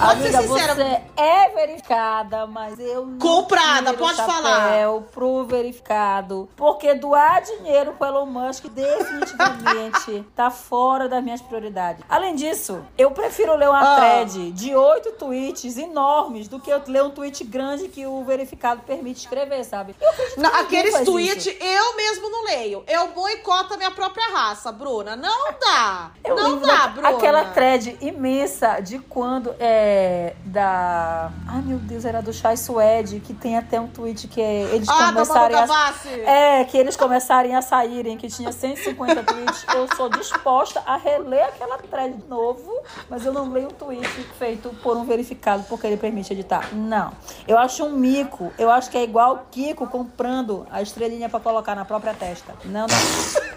[0.01, 4.72] Amiga, você é verificada, mas eu não Comprada, pode falar.
[5.12, 6.48] pro verificado.
[6.57, 12.03] Porque doar dinheiro pro Elon Musk definitivamente tá fora das minhas prioridades.
[12.09, 13.96] Além disso, eu prefiro ler uma ah.
[13.96, 18.80] thread de oito tweets enormes do que eu ler um tweet grande que o verificado
[18.80, 19.94] permite escrever, sabe?
[20.38, 22.82] Não, aqueles tweets eu mesmo não leio.
[22.88, 25.14] Eu boicoto a minha própria raça, Bruna.
[25.14, 26.12] Não dá.
[26.24, 27.09] Eu não dá, Bruna.
[27.11, 31.32] Aquela thread imensa de quando é, é, da.
[31.49, 34.88] Ai, meu Deus, era do Chai Suede, que tem até um tweet que é, eles
[34.88, 36.30] Ah, começarem a.
[36.30, 39.64] É, que eles começarem a saírem, que tinha 150 tweets.
[39.74, 42.70] Eu sou disposta a reler aquela thread de novo,
[43.09, 44.07] mas eu não leio um tweet
[44.38, 46.72] feito por um verificado porque ele permite editar.
[46.72, 47.12] Não.
[47.49, 48.53] Eu acho um mico.
[48.59, 52.55] Eu acho que é igual o Kiko comprando a estrelinha pra colocar na própria testa.
[52.64, 53.51] Não, não.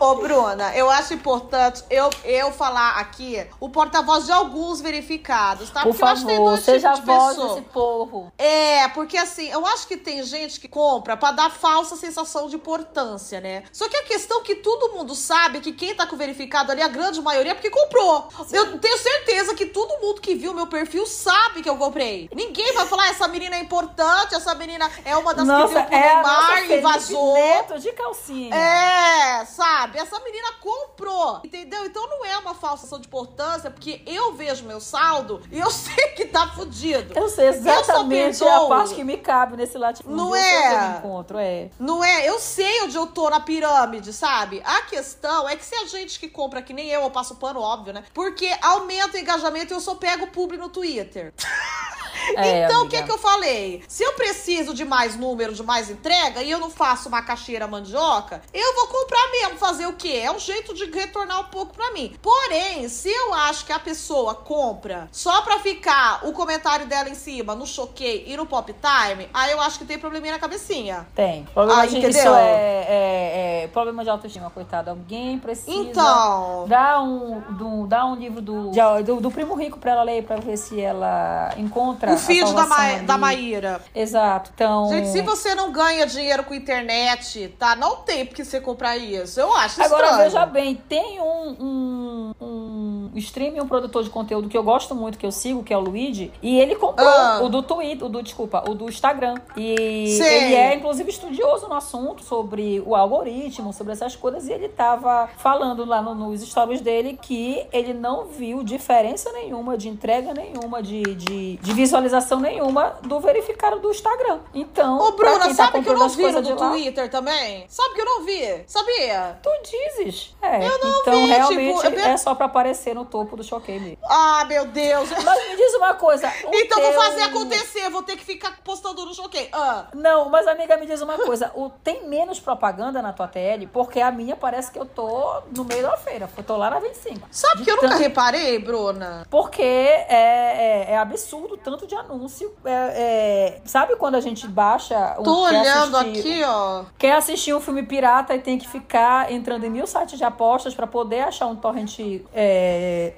[0.00, 5.82] Ô, Bruna, eu acho importante eu, eu falar aqui o porta-voz de alguns verificados, tá?
[5.82, 7.54] Por Porque eu acho que tem favor, dois tipos de voz pessoa.
[7.54, 8.32] desse povo.
[8.38, 12.56] É, porque assim, eu acho que tem gente que compra pra dar falsa sensação de
[12.56, 13.64] importância, né?
[13.72, 16.72] Só que a questão é que todo mundo sabe que quem tá com o verificado
[16.72, 18.28] ali, a grande maioria, é porque comprou.
[18.52, 22.28] Eu tenho certeza que todo mundo que viu meu perfil sabe que eu comprei.
[22.34, 25.82] Ninguém vai falar, essa menina é importante, essa menina é uma das que Nossa, viu
[25.84, 27.34] com o é a Neymar e vazou.
[27.34, 28.54] Neto de calcinha.
[28.54, 29.98] É, sabe?
[29.98, 31.86] Essa menina comprou, entendeu?
[31.86, 36.08] Então não é uma falsação de importância, porque eu vejo meu saldo e eu sei
[36.08, 37.18] que tá fudido.
[37.18, 38.68] Eu sei exatamente só a perdoo.
[38.68, 40.16] parte que me cabe nesse latifúndio.
[40.16, 40.74] Não Eu é?
[40.94, 41.70] eu encontro, é.
[41.78, 42.28] Não é?
[42.28, 44.60] Eu sei onde eu tô na pirâmide, sabe?
[44.64, 47.60] A questão é que se a gente que compra que nem eu, eu passo pano,
[47.60, 48.04] óbvio, né?
[48.12, 51.32] Porque aumenta o engajamento e eu só pego publi no Twitter.
[52.36, 53.82] É, então, o que que eu falei?
[53.88, 57.66] Se eu preciso de mais número, de mais entrega, e eu não faço uma caixeira
[57.66, 59.58] mandioca, eu vou comprar mesmo.
[59.58, 60.20] Fazer o quê?
[60.24, 62.14] É um jeito de retornar um pouco pra mim.
[62.22, 67.14] Porém, se eu acho que a pessoa compra só pra ficar o comentário dela em
[67.14, 71.06] cima, no choquei e no pop time, aí eu acho que tem probleminha na cabecinha.
[71.14, 71.44] Tem.
[71.52, 72.20] Problema Ah, de, entendeu?
[72.20, 74.90] Isso é, é- é problema de autoestima, coitado.
[74.90, 76.64] Alguém precisa Então.
[76.68, 78.70] dar um, do, dar um livro do,
[79.04, 82.66] do, do Primo Rico pra ela ler, pra ver se ela encontra O feed da,
[82.66, 83.00] Ma ali.
[83.06, 83.80] da Maíra.
[83.94, 84.50] Exato.
[84.54, 84.88] Então...
[84.88, 87.74] Gente, se você não ganha dinheiro com internet, tá?
[87.76, 89.40] Não tem porque você comprar isso.
[89.40, 90.24] Eu acho Agora, estranho.
[90.24, 92.69] veja bem, tem um, um, um
[93.16, 95.80] streamer, um produtor de conteúdo que eu gosto muito, que eu sigo, que é o
[95.80, 97.40] Luigi, e ele comprou Ah.
[97.42, 99.34] o do Twitter, o do, desculpa, o do Instagram.
[99.56, 100.44] E Sei.
[100.44, 105.28] ele é, inclusive, estudioso no assunto sobre o algoritmo, sobre essas coisas, e ele tava
[105.38, 110.82] falando lá no- nos stories dele que ele não viu diferença nenhuma, de entrega nenhuma,
[110.82, 114.38] de, de, de visualização nenhuma do verificado do Instagram.
[114.54, 117.64] Então, Ô, Bruna, tá sabe que eu não vi no do lá, Twitter também?
[117.68, 118.62] Sabe que eu não vi?
[118.66, 119.38] Sabia?
[119.42, 120.34] Tu dizes.
[120.42, 123.36] É, Eu não então vi, realmente tipo, eu vi- é só pra aparecer no topo
[123.36, 123.98] do choquei mesmo.
[124.04, 125.08] Ah, meu Deus.
[125.10, 126.30] Mas me diz uma coisa.
[126.52, 127.90] Então vou teu- fazer acontecer.
[127.90, 129.48] Vou ter que ficar postando no choquei.
[129.52, 129.86] Ah.
[129.94, 131.50] Não, mas amiga, me diz uma coisa.
[131.54, 133.66] O, tem menos propaganda na tua TL?
[133.72, 136.28] Porque a minha parece que eu tô no meio da feira.
[136.36, 137.26] Eu tô lá na 25.
[137.30, 139.26] Sabe De que eu nunca tanto- reparei, Bruna?
[139.30, 142.54] Porque é, é, é absurdo tanto de anúncio.
[142.64, 146.84] É, é- sabe quando a gente baixa um Tô olhando assistir- aqui, ó.
[146.98, 150.74] Quer assistir um filme pirata e tem que ficar entrando em mil sites de apostas
[150.74, 152.16] pra poder achar um torrent é,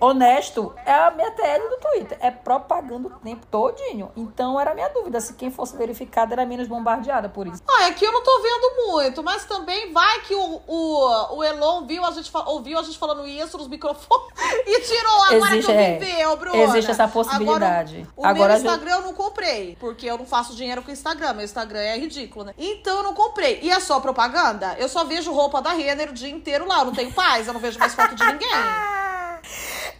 [0.00, 2.18] honesto, é a minha TL do Twitter.
[2.20, 4.10] É propaganda o tempo todinho.
[4.16, 7.62] Então era minha dúvida se quem fosse verificado era menos bombardeada por isso.
[7.68, 11.86] Ah, aqui eu não tô vendo muito, mas também vai que o, o, o Elon
[11.86, 14.32] viu a gente, ouviu a gente falando isso nos microfones
[14.66, 16.36] e tirou agora Existe, que eu é.
[16.36, 16.56] Bruna.
[16.56, 17.96] Existe essa possibilidade.
[17.98, 20.88] Agora, o, o Agora, meu Instagram eu não comprei, porque eu não faço dinheiro com
[20.88, 21.34] o Instagram.
[21.34, 22.54] Meu Instagram é ridículo, né?
[22.58, 23.60] Então eu não comprei.
[23.62, 24.74] E é só propaganda?
[24.78, 26.80] Eu só vejo roupa da Renner o dia inteiro lá.
[26.80, 28.48] Eu não tenho paz, eu não vejo mais foto de ninguém.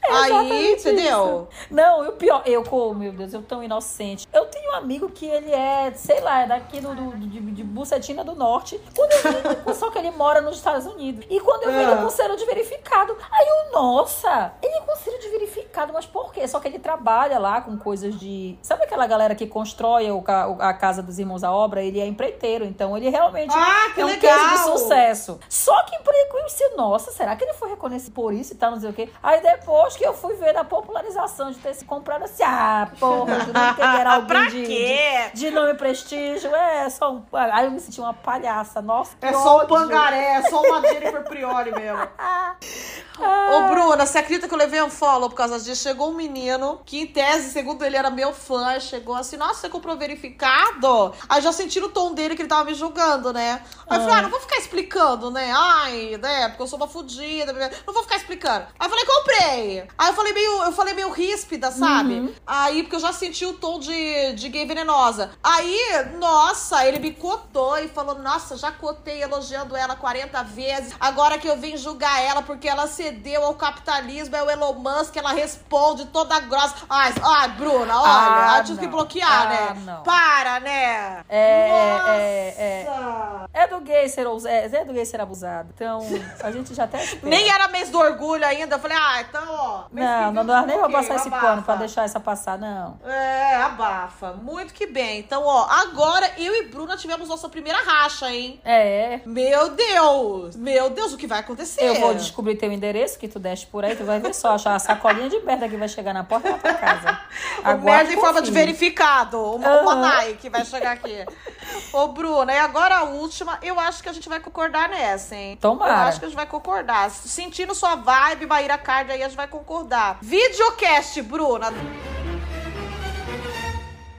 [0.05, 1.49] Aí, Exatamente entendeu?
[1.53, 1.67] isso.
[1.71, 4.27] Não, e o pior, eu, oh, meu Deus, eu tão inocente.
[4.33, 7.63] Eu tenho um amigo que ele é, sei lá, é daqui do, do- de, de
[7.65, 8.81] Bucetina do Norte.
[8.97, 11.25] Quando eu vi, só que ele mora nos Estados Unidos.
[11.31, 11.83] E quando eu vi É.
[11.83, 16.05] ele com selo de verificado, aí eu, nossa, ele é com selo de verificado, mas
[16.07, 16.47] por quê?
[16.49, 18.59] Só que ele trabalha lá com coisas de.
[18.61, 20.23] Sabe aquela galera que constrói o
[20.59, 21.83] a casa dos irmãos à obra?
[21.83, 24.39] Ele é empreiteiro, então ele realmente Ah, é um legal!
[24.39, 25.39] case de sucesso.
[25.49, 28.81] Só que por conheci, nossa, será que ele foi reconhecido por isso e tal, não
[28.81, 29.09] sei o quê?
[29.23, 33.41] Aí depois que eu fui ver da popularização de ter se comprado assim, ah, porra,
[33.41, 35.31] jurando que ele era alguém Pra de, quê?
[35.35, 36.55] de, de nome e prestígio.
[36.55, 37.25] É, só um.
[37.33, 39.17] Aí eu me senti uma palhaça, nossa.
[39.21, 39.69] É só um ódio.
[39.69, 42.09] pangaré, é só uma Jennifer Priori mesmo.
[43.19, 45.83] Ô, Bruna, você acredita que eu levei um follow por causa disso?
[45.83, 48.81] Chegou um menino que, em tese, segundo ele, era meu fã.
[48.81, 51.15] Chegou assim, nossa, você comprou verificado?
[51.29, 53.63] Aí já senti no tom dele que ele tava me julgando, né?
[53.87, 55.53] Aí eu falei, ah, não vou ficar explicando, né?
[55.55, 56.49] Ai, né?
[56.49, 57.53] Porque eu sou uma fodida.
[57.87, 58.67] Não vou ficar explicando.
[58.79, 59.85] Aí eu falei, comprei.
[59.97, 62.35] Aí eu falei meio, eu falei meio ríspida, sabe?
[62.47, 65.31] Aí, porque eu já senti o tom de, de gay venenosa.
[65.43, 65.79] Aí,
[66.19, 70.95] nossa, ele me cotou e falou, nossa, já cotei elogiando ela 40 vezes.
[71.01, 75.17] Agora que eu vim julgar ela porque ela cedeu ao capitalismo, é o Elon Musk,
[75.17, 76.75] ela responde toda grossa.
[76.89, 79.83] Ai, ai Bruna, olha, Ah, ah, tive que bloquear, Ah, né?
[79.85, 80.03] não.
[80.03, 81.25] Para, né?
[81.29, 82.11] É, Nossa.
[82.13, 83.63] é, é.
[83.65, 85.69] É do gay ser é, é do gay ser abusado.
[85.75, 86.01] Então,
[86.43, 87.29] a gente já até espera.
[87.29, 88.77] Nem era mês do orgulho ainda.
[88.77, 89.85] Eu falei, ah, então, ó.
[89.93, 91.47] Não, não, não, nem vou passar esse abafa.
[91.47, 92.99] pano pra deixar essa passar, não.
[93.05, 94.33] É, abafa.
[94.35, 95.19] Muito que bem.
[95.21, 98.61] Então, ó, agora eu e Bruna tivemos nossa primeira racha, hein?
[98.65, 99.21] É.
[99.27, 100.57] Meu Deus!
[100.57, 101.85] Meu Deus, o que vai acontecer?
[101.85, 104.75] Eu vou descobrir teu endereço que tu deste por aí, tu vai ver só, achar
[104.75, 107.21] a sacolinha de merda que vai chegar na porta da tua casa.
[107.63, 109.41] O Aguarde merda em forma de verificado.
[109.55, 110.01] Uma, uma Aham.
[110.01, 111.25] Nike vai chegar aqui.
[111.93, 115.57] Ô, Bruna, e agora a última, eu acho que a gente vai concordar nessa, hein?
[115.61, 115.93] Tomara.
[115.93, 117.11] Eu acho que a gente vai concordar.
[117.11, 120.19] Sentindo sua vibe, Maíra Card aí, a gente vai concordar.
[120.23, 121.73] Videocast, Bruna.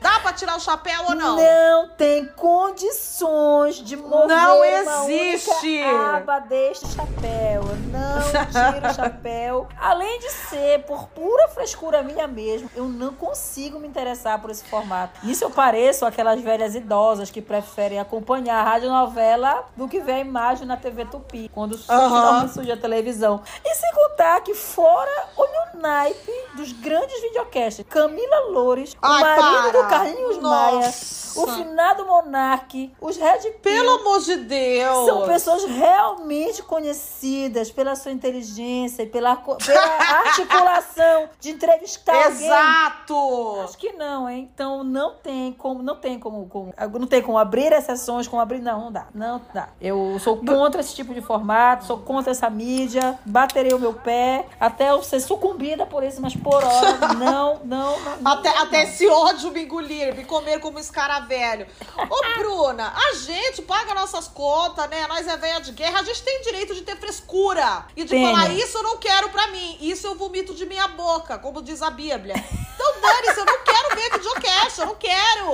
[0.03, 1.37] Dá pra tirar o chapéu ou não?
[1.37, 5.81] Não tem condições de mover Não existe.
[5.81, 7.61] aba deste chapéu.
[7.63, 9.67] Eu Não tiro o chapéu.
[9.79, 14.65] Além de ser por pura frescura minha mesmo, eu não consigo me interessar por esse
[14.65, 15.25] formato.
[15.25, 20.19] Nisso eu pareço aquelas velhas idosas que preferem acompanhar a radionovela do que ver a
[20.19, 23.41] imagem na TV Tupi, quando finalmente surge a televisão.
[23.63, 27.85] E sem contar que fora, olha o naipe dos grandes videocasts.
[27.89, 29.71] Camila Loures, o marido para.
[29.83, 30.93] do Carlinhos Maia,
[31.35, 33.49] o finado Monarque, os Red.
[33.61, 35.05] Pelo amor de Deus.
[35.07, 39.81] São pessoas realmente conhecidas pela sua inteligência e pela, pela
[40.27, 42.45] articulação de entrevistar alguém.
[42.47, 43.61] Exato.
[43.63, 44.49] Acho que não, hein?
[44.53, 48.59] Então não tem como, não tem como, como- não tem como abrir exceções, como abrir,
[48.59, 49.69] não, não dá, não dá.
[49.81, 54.45] Eu sou contra esse tipo de formato, sou contra essa mídia, baterei o meu pé
[54.59, 58.17] até eu ser sucumbida por isso, mas por hora, não, não, não.
[58.21, 58.63] não, Até, não.
[58.63, 61.67] até esse ódio me engolir, me comer como escaravelho.
[61.97, 65.05] Ô, Bruna, a gente paga nossas contas, né?
[65.07, 67.85] Nós é velha de guerra, a gente tem direito de ter frescura.
[67.95, 71.37] E de falar, isso eu não quero pra mim, isso eu vomito de minha boca,
[71.37, 72.33] como diz a Bíblia.
[72.75, 75.49] Então, dane-se, eu não quero ver videocast, eu não quero.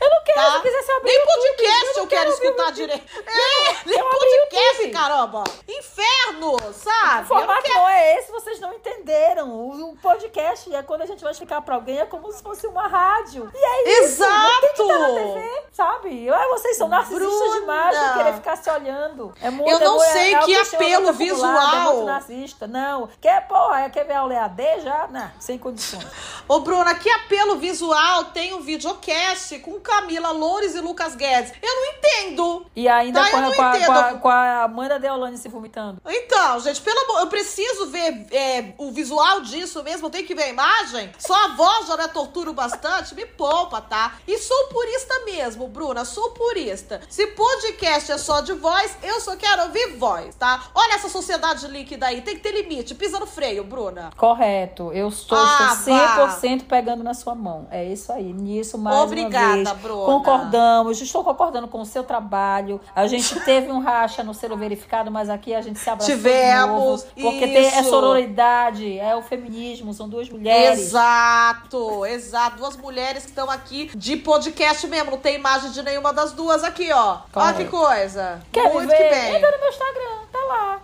[0.00, 0.50] Eu não quero, Tá?
[0.52, 3.02] se eu quisesse abrir Nem podcast eu, não quero ouvir o escutar direito.
[3.32, 5.44] É, nem eu podcast, caramba.
[5.68, 7.18] Inferno, sabe?
[7.18, 7.78] O Eu formato quero.
[7.78, 9.50] não é esse, vocês não entenderam.
[9.50, 12.66] O, o podcast é quando a gente vai explicar pra alguém, é como se fosse
[12.66, 13.50] uma rádio.
[13.54, 14.20] E é isso.
[14.20, 15.32] Não tem que estar na Exato.
[15.34, 16.30] TV, sabe?
[16.30, 17.60] Ah, vocês são narcisistas Bruna.
[17.60, 19.34] demais de querer ficar se olhando.
[19.40, 21.74] É muito, Eu não é, sei é que apelo visual.
[21.74, 22.66] É muito narcisista.
[22.66, 23.08] Não.
[23.20, 25.08] Quer, porra, quer ver aula EAD já?
[25.08, 26.06] Não, sem condições.
[26.48, 31.52] Ô, Bruna, que apelo visual tem um videocast com Camila Loures e Lucas Guedes?
[31.62, 32.66] Eu não entendo.
[32.76, 33.86] E ainda Tá, com, a, não com, a, entendo.
[33.86, 36.00] com, a, com a mãe da Deolane se vomitando.
[36.06, 40.34] Então, gente, pelo amor, eu preciso ver é, o visual disso mesmo, eu tenho que
[40.34, 41.12] ver a imagem.
[41.18, 44.14] Só a voz já é tortura bastante, me poupa, tá?
[44.26, 47.00] E sou purista mesmo, Bruna, sou purista.
[47.08, 50.64] Se podcast é só de voz, eu só quero ouvir voz, tá?
[50.74, 54.10] Olha essa sociedade líquida aí, tem que ter limite, pisa no freio, Bruna.
[54.16, 54.92] Correto.
[54.92, 55.94] Eu estou, Ah, estou
[56.26, 56.38] vá.
[56.40, 57.66] 100% pegando na sua mão.
[57.70, 58.32] É isso aí.
[58.32, 59.78] Nisso, mais Obrigada, uma vez.
[59.78, 60.06] Bruna.
[60.06, 61.00] Concordamos.
[61.00, 62.80] Estou concordando com o seu trabalho.
[62.94, 66.70] A gente teve um racha no selo verificado, mas aqui a gente se abraçou Tivemos,
[67.04, 67.04] novo.
[67.20, 67.90] Porque tem, é isso.
[67.90, 70.80] sororidade, é o feminismo, são duas mulheres.
[70.80, 72.56] Exato, exato.
[72.56, 75.12] Duas mulheres que estão aqui de podcast mesmo.
[75.12, 77.18] Não tem imagem de nenhuma das duas aqui, ó.
[77.34, 78.40] Olha que coisa.
[78.50, 79.36] Quer Muito que bem.
[79.36, 80.80] Entra no meu Instagram, tá lá.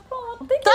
[0.47, 0.69] Tem que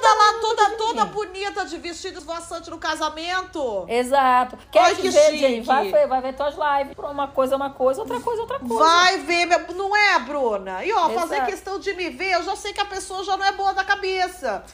[0.00, 3.84] Tá lá, toda, toda bonita, de vestido esvoaçante no casamento.
[3.88, 4.56] Exato.
[4.72, 5.36] Quer Ai, te que ver.
[5.36, 5.60] Jane?
[5.60, 6.96] Vai, ver- vai ver tuas lives.
[6.98, 8.74] Uma coisa é uma coisa, outra coisa é outra coisa.
[8.84, 10.84] Vai ver, não é, Bruna?
[10.84, 11.50] E ó, fazer Exato.
[11.50, 13.84] questão de me ver, eu já sei que a pessoa já não é boa da
[13.84, 14.64] cabeça.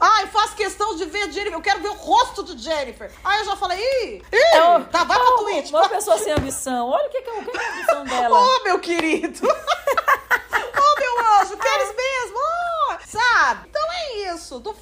[0.00, 3.10] Ai, faz questão de ver Jennifer, eu quero ver o rosto de Jennifer.
[3.24, 5.70] Aí eu já falei, ih, ih, É, tá, vai pra uma- Twitch.
[5.70, 6.88] Uma pessoa sem ambição.
[6.88, 8.38] Olha o que, que, é- o que é a ambição dela.
[8.40, 9.40] Ô, meu querido!
[9.46, 12.38] Ô, meu anjo, queres mesmo?
[12.38, 13.68] Ô, sabe?
[13.68, 14.58] Então é isso.
[14.60, 14.72] Do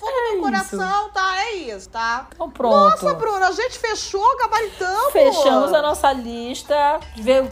[0.52, 0.76] isso.
[0.76, 1.40] coração, tá?
[1.40, 2.26] É isso, tá?
[2.34, 2.74] Então pronto.
[2.74, 5.12] Nossa, Bruna, a gente fechou, gabaritamos.
[5.12, 7.00] Fechamos a nossa lista.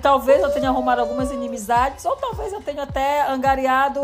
[0.02, 4.00] Talvez eu tenha arrumado algumas inimizades, ou talvez eu tenha até angariado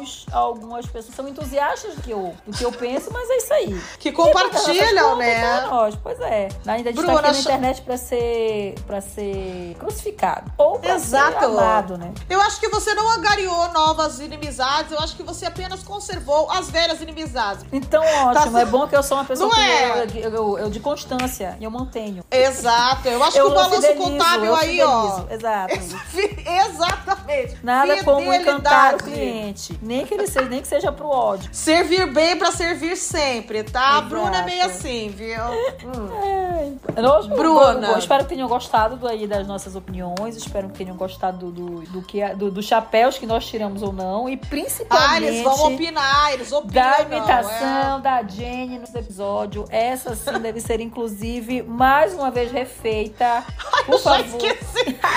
[0.00, 3.52] alguns, algumas pessoas são entusiastas do que eu, do que eu penso, mas é isso
[3.52, 3.80] aí.
[3.98, 5.60] Que compartilham, né?
[5.62, 5.94] nós.
[6.02, 6.48] Pois é.
[6.66, 10.50] Ainda a gente Bruna, tá aqui na internet pra ser, pra ser crucificado.
[10.56, 11.38] Ou pra Exato.
[11.38, 12.12] ser amado, né?
[12.28, 16.70] Eu acho que você não angariou novas inimizades, eu acho que você apenas conservou as
[16.70, 17.64] velhas inimizades.
[17.72, 18.52] Então, ótimo.
[18.52, 20.06] Tá é bom que eu sou uma pessoa é?
[20.14, 22.24] eu, eu- eu de constância e eu mantenho.
[22.30, 25.22] Exato, eu acho que o balanço fidelizo, contábil aí, ó.
[25.30, 25.74] Exato.
[26.70, 27.58] Exatamente.
[27.62, 29.78] Nada como encantar o cliente.
[29.90, 31.50] Nem que ele seja, nem que seja pro ódio.
[31.52, 33.98] Servir bem pra servir sempre, tá?
[33.98, 34.02] A.
[34.02, 35.42] Bruna é meio assim, viu?
[35.84, 36.78] Hum.
[36.94, 37.00] É.
[37.00, 37.88] Nós, Bruna.
[37.88, 40.36] eu espero que tenham gostado do, aí das nossas opiniões.
[40.36, 44.28] Espero que tenham gostado do, do, que, do, dos chapéus que nós tiramos ou não.
[44.28, 45.10] E principalmente.
[45.10, 46.72] Ah, eles vão opinar, eles opinam.
[46.72, 48.00] Da imitação é.
[48.00, 49.64] da Jenny no episódio.
[49.70, 53.42] Essa sim deve ser, inclusive, mais uma vez refeita.
[53.86, 54.20] Por eu favor.
[54.20, 55.00] já esqueci.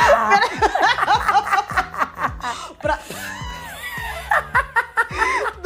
[2.81, 2.97] pra...
[4.33, 4.72] 哈哈。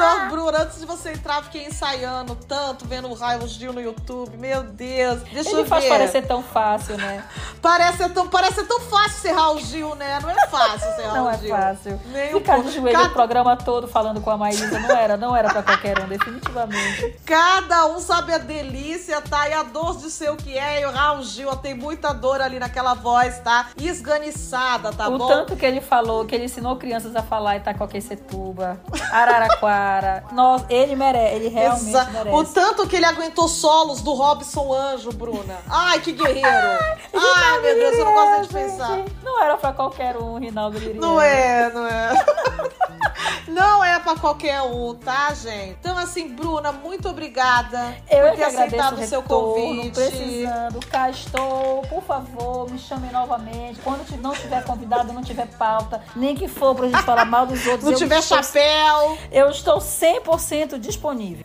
[0.08, 4.38] Não, Bruna, antes de você entrar, fiquei ensaiando tanto, vendo o Raio Gil no YouTube.
[4.38, 5.22] Meu Deus.
[5.32, 5.90] Deixa Ele eu faz ver.
[5.90, 7.24] parecer tão fácil, né?
[7.62, 10.20] Parece tão, parece tão fácil ser Raul Gil, né?
[10.22, 11.50] Não é fácil ser Raul Não é Gil.
[11.50, 12.02] fácil.
[12.08, 15.36] Nem Ficar de joelho Cada- o programa todo falando com a Maísa não era, não
[15.36, 17.16] era pra qualquer um, definitivamente.
[17.26, 19.50] Cada um sabe a delícia, tá?
[19.50, 20.82] E a dor de ser o que é.
[20.82, 23.68] E o Raul Gil ó, tem muita dor ali naquela voz, tá?
[23.78, 25.28] Esganiçada, tá o bom?
[25.28, 28.80] tanto que ele falou, que ele ensinou crianças a falar Itacoaquecetuba,
[29.12, 29.97] Araraquara.
[30.32, 32.36] Nossa, ele merece, ele realmente Exa- merece.
[32.36, 35.58] O tanto que ele aguentou solos do Robson Anjo, Bruna.
[35.70, 36.48] Ai, que guerreiro.
[37.14, 39.00] Ai, meu Deus, eu não gosto de pensar.
[39.24, 41.02] Não era pra qualquer um, Rinaldo Liriano.
[41.02, 42.10] Não é, não é.
[43.48, 45.78] Não é pra qualquer um, tá, gente?
[45.80, 49.94] Então, assim, Bruna, muito obrigada Eu por é ter aceitado o seu retorno, convite.
[49.94, 53.80] precisando, cá estou, por favor, me chamem novamente.
[53.82, 57.66] Quando não tiver convidado, não tiver pauta, nem que for pra gente falar mal dos
[57.66, 57.84] outros.
[57.88, 59.18] Não eu tiver estou, chapéu.
[59.32, 61.44] Eu estou 100% disponível.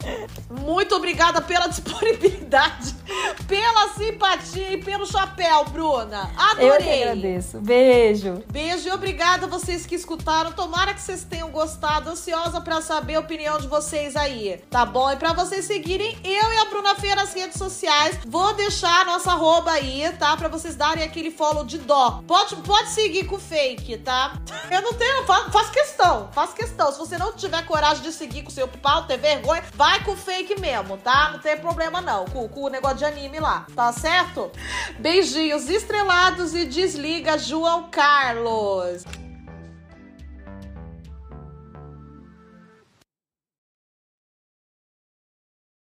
[0.50, 2.94] Muito obrigada pela disponibilidade,
[3.46, 6.30] pela simpatia e pelo chapéu, Bruna.
[6.58, 6.86] Eu Adorei.
[6.86, 7.58] que agradeço.
[7.60, 8.42] Beijo.
[8.50, 10.52] Beijo e obrigada a vocês que escutaram.
[10.52, 11.71] Tomara que vocês tenham gostado.
[11.82, 15.10] Ansiosa pra saber a opinião de vocês aí, tá bom?
[15.10, 19.04] E pra vocês seguirem eu e a Bruna Feia nas redes sociais, vou deixar a
[19.04, 20.36] nossa arroba aí, tá?
[20.36, 22.22] Pra vocês darem aquele follow de dó.
[22.26, 24.34] Pode, pode seguir com fake, tá?
[24.70, 26.92] Eu não tenho, fa- faço questão, faço questão.
[26.92, 30.60] Se você não tiver coragem de seguir com seu pau, ter vergonha, vai com fake
[30.60, 31.30] mesmo, tá?
[31.32, 34.50] Não tem problema não, com, com o negócio de anime lá, tá certo?
[34.98, 39.04] Beijinhos estrelados e desliga João Carlos.